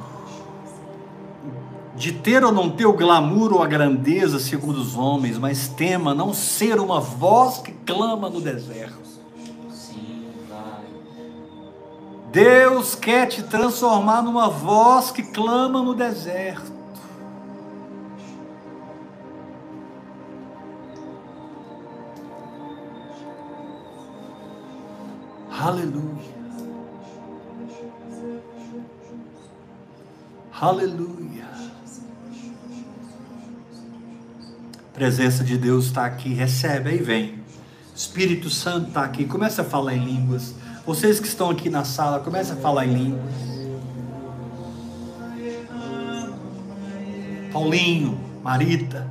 [1.93, 6.15] de ter ou não ter o glamour ou a grandeza segundo os homens, mas tema
[6.15, 8.95] não ser uma voz que clama no deserto.
[12.31, 16.74] Deus quer te transformar numa voz que clama no deserto.
[25.65, 26.35] Aleluia.
[30.61, 31.47] Aleluia.
[34.93, 37.39] Presença de Deus está aqui, recebe, aí vem.
[37.95, 40.53] Espírito Santo está aqui, começa a falar em línguas.
[40.85, 43.33] Vocês que estão aqui na sala, começa a falar em línguas.
[47.51, 49.09] Paulinho, Marita,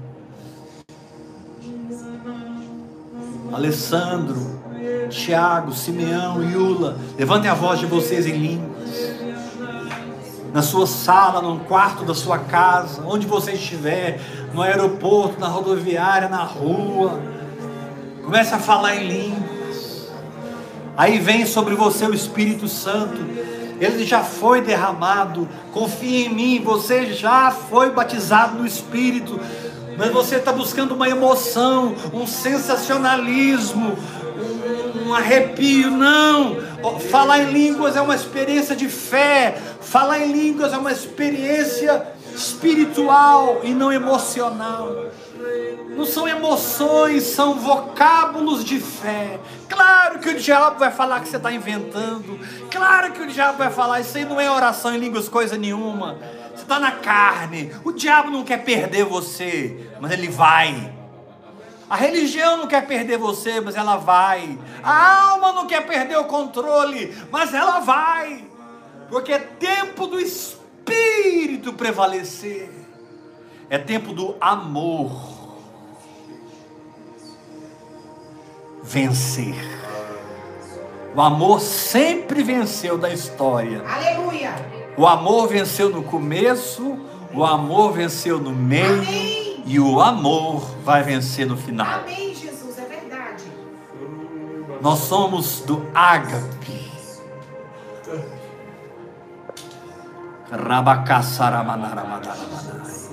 [3.52, 4.62] Alessandro,
[5.08, 9.14] Tiago, Simeão, Yula, levantem a voz de vocês em línguas.
[10.52, 14.20] Na sua sala, no quarto da sua casa, onde você estiver,
[14.52, 17.20] no aeroporto, na rodoviária, na rua.
[18.24, 20.08] Comece a falar em línguas.
[20.96, 23.18] Aí vem sobre você o Espírito Santo.
[23.80, 25.48] Ele já foi derramado.
[25.72, 29.40] Confie em mim, você já foi batizado no Espírito.
[29.98, 33.96] Mas você está buscando uma emoção, um sensacionalismo,
[34.94, 35.90] um, arrepio.
[35.90, 36.56] Não!
[37.10, 39.56] Falar em línguas é uma experiência de fé.
[39.80, 45.06] Falar em línguas é uma experiência espiritual e não emocional.
[45.96, 49.38] Não são emoções, são vocábulos de fé.
[49.68, 52.38] Claro que o diabo vai falar que você está inventando.
[52.70, 56.18] Claro que o diabo vai falar, isso aí não é oração em línguas, coisa nenhuma.
[56.54, 57.72] Você está na carne.
[57.84, 61.03] O diabo não quer perder você, mas ele vai.
[61.94, 64.58] A religião não quer perder você, mas ela vai.
[64.82, 68.44] A alma não quer perder o controle, mas ela vai.
[69.08, 72.68] Porque é tempo do espírito prevalecer.
[73.70, 75.12] É tempo do amor
[78.82, 79.54] vencer.
[81.14, 83.84] O amor sempre venceu da história.
[83.86, 84.52] Aleluia.
[84.96, 86.98] O amor venceu no começo,
[87.32, 89.53] o amor venceu no meio Amém.
[89.64, 92.00] E o amor vai vencer no final.
[92.00, 93.44] Amém, Jesus, é verdade.
[94.80, 96.92] Nós somos do ágape.
[100.50, 103.03] Rabacaçaramanaramanaramanara.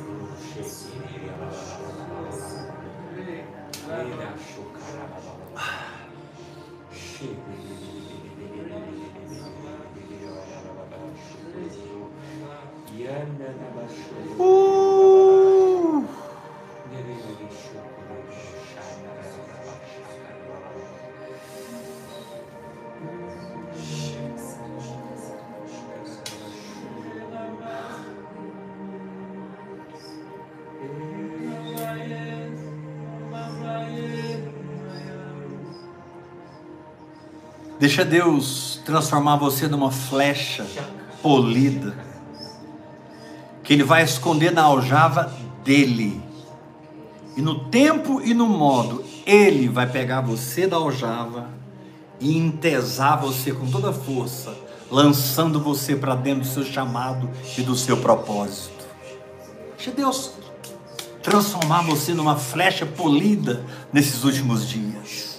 [37.81, 40.67] Deixa Deus transformar você numa flecha
[41.19, 41.97] polida,
[43.63, 45.33] que Ele vai esconder na aljava
[45.63, 46.21] dele.
[47.35, 51.49] E no tempo e no modo, Ele vai pegar você da aljava
[52.19, 54.53] e entesar você com toda a força,
[54.91, 57.27] lançando você para dentro do seu chamado
[57.57, 58.85] e do seu propósito.
[59.75, 60.33] Deixa Deus
[61.23, 65.30] transformar você numa flecha polida nesses últimos dias.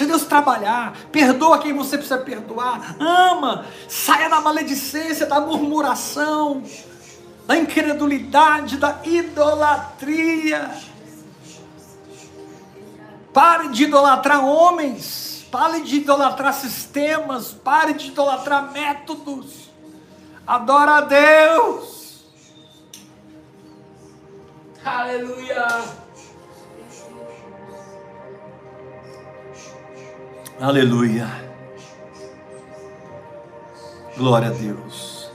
[0.00, 0.96] Deixa Deus trabalhar.
[1.12, 2.96] Perdoa quem você precisa perdoar.
[2.98, 3.66] Ama.
[3.86, 6.62] Saia da maledicência, da murmuração,
[7.46, 10.70] da incredulidade, da idolatria.
[13.30, 15.46] Pare de idolatrar homens.
[15.50, 17.52] Pare de idolatrar sistemas.
[17.52, 19.68] Pare de idolatrar métodos.
[20.46, 22.24] Adora a Deus.
[24.82, 25.66] Aleluia.
[30.60, 31.26] Aleluia.
[34.14, 35.30] Glória a Deus.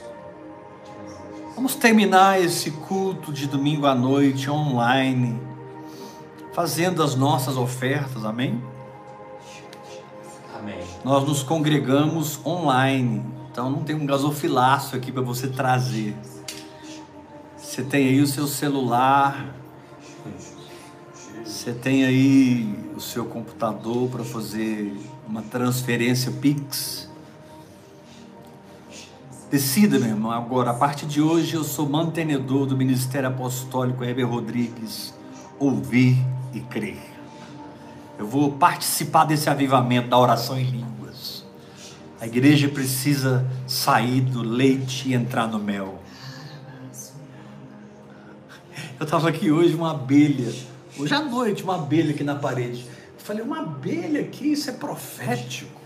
[1.56, 5.42] Vamos terminar esse culto de domingo à noite online,
[6.54, 8.64] fazendo as nossas ofertas, amém?
[10.60, 10.84] Amém.
[11.04, 16.16] Nós nos congregamos online, então não tem um gasofilaço aqui para você trazer.
[17.58, 19.56] Você tem aí o seu celular,
[21.44, 24.96] você tem aí o seu computador para fazer
[25.28, 27.10] uma transferência Pix.
[29.50, 34.28] Decida, meu irmão, agora, a partir de hoje eu sou mantenedor do Ministério Apostólico Heber
[34.28, 35.14] Rodrigues.
[35.60, 36.18] Ouvir
[36.54, 37.02] e crer.
[38.18, 41.46] Eu vou participar desse avivamento da oração em línguas.
[42.20, 46.02] A igreja precisa sair do leite e entrar no mel.
[49.00, 50.54] Eu estava aqui hoje, uma abelha.
[50.98, 52.95] Hoje à noite, uma abelha aqui na parede.
[53.26, 55.82] Eu falei, uma abelha aqui, isso é profético.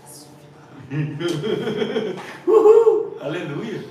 [3.18, 3.82] Aleluia.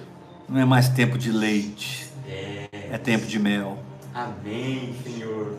[0.48, 2.70] Não é mais tempo de leite, É.
[2.92, 3.80] é tempo de mel.
[4.14, 5.58] Amém, Senhor.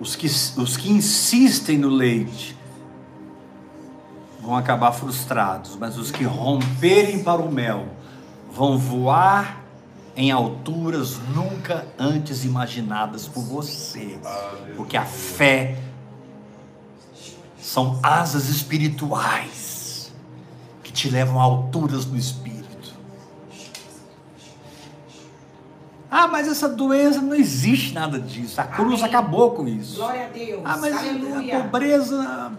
[0.00, 2.56] Os que, os que insistem no leite
[4.40, 7.86] vão acabar frustrados, mas os que romperem para o mel
[8.50, 9.64] vão voar
[10.16, 14.18] em alturas nunca antes imaginadas por você,
[14.74, 15.78] porque a fé
[17.60, 20.12] são asas espirituais
[20.82, 22.56] que te levam a alturas no espírito.
[26.10, 28.58] Ah, mas essa doença não existe nada disso.
[28.58, 29.14] A cruz Amém.
[29.14, 29.96] acabou com isso.
[29.96, 30.62] Glória a Deus.
[30.64, 31.58] Ah, mas Aleluia.
[31.58, 32.52] a pobreza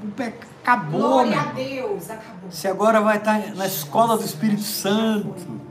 [0.61, 1.45] acabou, Glória a.
[1.53, 2.09] Deus.
[2.09, 2.51] Acabou.
[2.51, 5.66] Você agora vai estar na escola do Espírito Santo.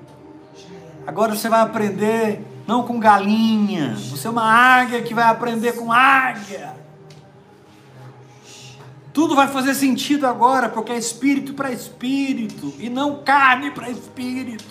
[1.07, 3.95] Agora você vai aprender não com galinha.
[4.11, 6.75] Você é uma águia que vai aprender com águia.
[9.13, 14.65] Tudo vai fazer sentido agora, porque é espírito para espírito e não carne para espírito.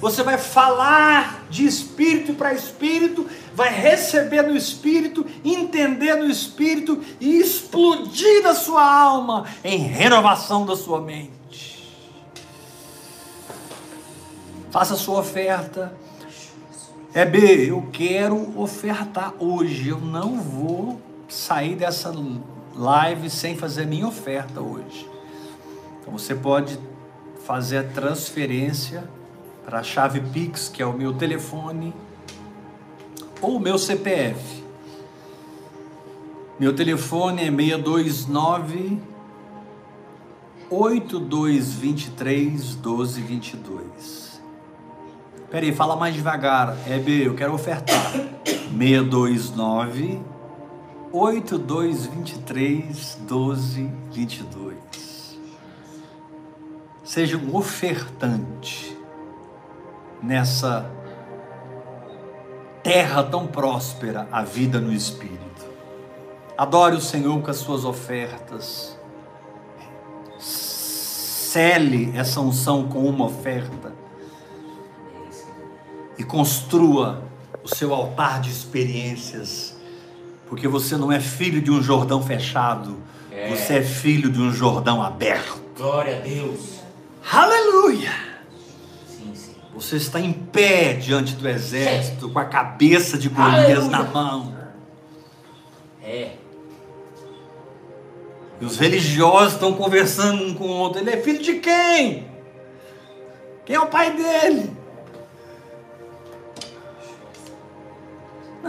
[0.00, 3.24] Você vai falar de espírito para espírito,
[3.54, 10.74] vai receber no espírito, entender no espírito e explodir a sua alma em renovação da
[10.74, 11.41] sua mente.
[14.72, 15.94] Faça sua oferta.
[17.12, 19.90] É B, eu quero ofertar hoje.
[19.90, 22.10] Eu não vou sair dessa
[22.74, 25.06] live sem fazer minha oferta hoje.
[26.00, 26.80] Então você pode
[27.44, 29.04] fazer a transferência
[29.62, 31.92] para a chave Pix, que é o meu telefone,
[33.42, 34.64] ou o meu CPF.
[36.58, 38.98] Meu telefone é 629
[40.70, 44.21] 8223 1222.
[45.52, 46.74] Peraí, fala mais devagar.
[46.86, 48.10] É B, eu quero ofertar.
[48.42, 50.18] 629
[51.12, 55.38] 8223 1222.
[57.04, 58.96] Seja um ofertante
[60.22, 60.90] nessa
[62.82, 65.66] terra tão próspera, a vida no Espírito.
[66.56, 68.98] Adore o Senhor com as suas ofertas.
[70.38, 74.00] Cele essa unção com uma oferta.
[76.18, 77.22] E construa
[77.62, 79.76] o seu altar de experiências.
[80.48, 82.98] Porque você não é filho de um Jordão fechado.
[83.30, 83.48] É.
[83.48, 85.60] Você é filho de um Jordão aberto.
[85.76, 86.80] Glória a Deus.
[87.30, 88.12] Aleluia!
[89.06, 89.54] Sim, sim.
[89.74, 94.54] Você está em pé diante do exército, com a cabeça de Golias na mão.
[96.02, 96.32] É.
[98.60, 101.00] E os religiosos estão conversando um com o outro.
[101.00, 102.26] Ele é filho de quem?
[103.64, 104.81] Quem é o pai dele?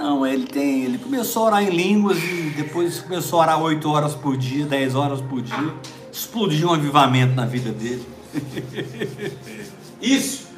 [0.04, 0.84] Não, ele tem.
[0.84, 4.66] Ele começou a orar em línguas e depois começou a orar 8 horas por dia,
[4.66, 5.74] 10 horas por dia.
[6.12, 8.06] Explodiu um avivamento na vida dele.
[10.02, 10.50] Isso.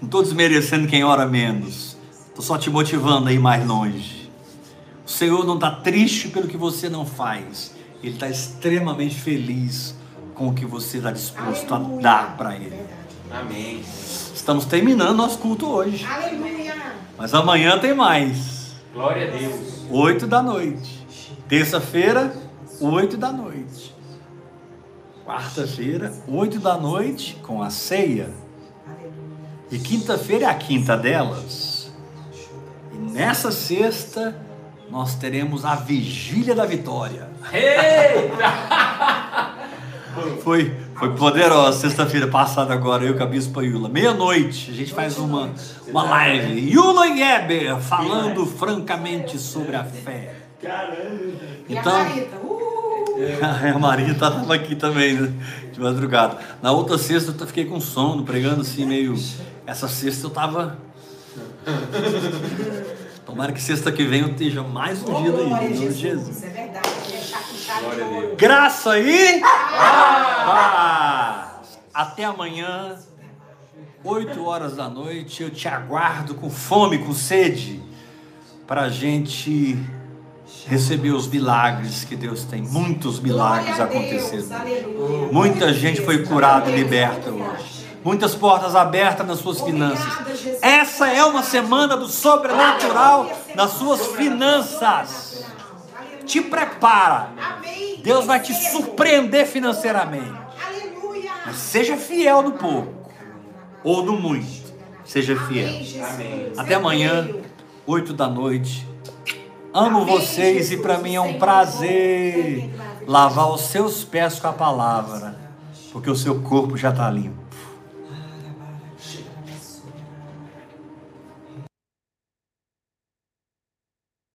[0.00, 1.96] Não estou desmerecendo quem ora menos.
[2.28, 4.30] Estou só te motivando a ir mais longe.
[5.04, 7.74] O Senhor não está triste pelo que você não faz.
[8.00, 9.96] Ele está extremamente feliz
[10.36, 12.00] com o que você está disposto a Aleluia.
[12.00, 12.78] dar para Ele.
[13.28, 13.82] Amém.
[14.32, 16.04] Estamos terminando nosso culto hoje.
[16.04, 16.76] Aleluia.
[17.18, 18.53] Mas amanhã tem mais.
[18.94, 19.84] Glória a Deus.
[19.90, 21.04] 8 da noite.
[21.48, 22.32] Terça-feira,
[22.80, 23.92] 8 da noite.
[25.26, 28.30] Quarta-feira, 8 da noite, com a ceia.
[29.68, 31.92] E quinta-feira é a quinta delas.
[32.92, 34.36] E nessa sexta,
[34.88, 37.28] nós teremos a vigília da vitória.
[37.52, 38.52] Eita!
[40.44, 43.88] Foi, foi poderosa sexta-feira passada agora, eu com a Bispa Yula.
[43.88, 45.50] Meia-noite, a gente faz uma,
[45.88, 46.70] uma live.
[46.70, 50.34] Yula e Eber falando francamente sobre a fé.
[50.62, 50.88] E a
[51.68, 52.36] Então, Marita?
[52.36, 52.54] Uh!
[53.74, 55.32] a Maria estava aqui também, né?
[55.72, 56.38] De madrugada.
[56.62, 59.14] Na outra sexta eu fiquei com sono, pregando assim, meio.
[59.66, 60.78] Essa sexta eu tava.
[63.24, 65.94] Tomara que sexta que vem eu esteja mais ungido aí, glória a em nome de
[65.94, 65.98] Jesus.
[65.98, 66.44] Jesus.
[66.44, 66.93] É verdade.
[68.36, 71.78] Graça e paz.
[71.92, 72.96] Até amanhã,
[74.02, 75.42] 8 horas da noite.
[75.42, 77.82] Eu te aguardo com fome, com sede,
[78.66, 79.78] para a gente
[80.66, 82.62] receber os milagres que Deus tem.
[82.62, 84.24] Muitos milagres Glória a Deus.
[84.24, 84.52] acontecendo.
[84.52, 85.32] Aleluia.
[85.32, 87.74] Muita gente foi curada e liberta hoje.
[88.04, 90.06] Muitas portas abertas nas suas finanças.
[90.60, 95.33] Essa é uma semana do sobrenatural nas suas finanças.
[96.24, 97.30] Te prepara.
[97.38, 98.00] Amém.
[98.02, 98.84] Deus vai te Recebo.
[98.84, 100.32] surpreender financeiramente.
[100.66, 101.32] Aleluia.
[101.46, 103.10] Mas seja fiel no pouco
[103.82, 104.72] ou no muito.
[105.04, 105.68] Seja fiel.
[106.06, 106.52] Amém.
[106.56, 107.44] Até amanhã, creio.
[107.86, 108.88] 8 da noite.
[109.72, 112.70] Amo Amém, vocês e para mim é um prazer
[113.06, 115.36] lavar os seus pés com a palavra,
[115.92, 117.43] porque o seu corpo já está limpo.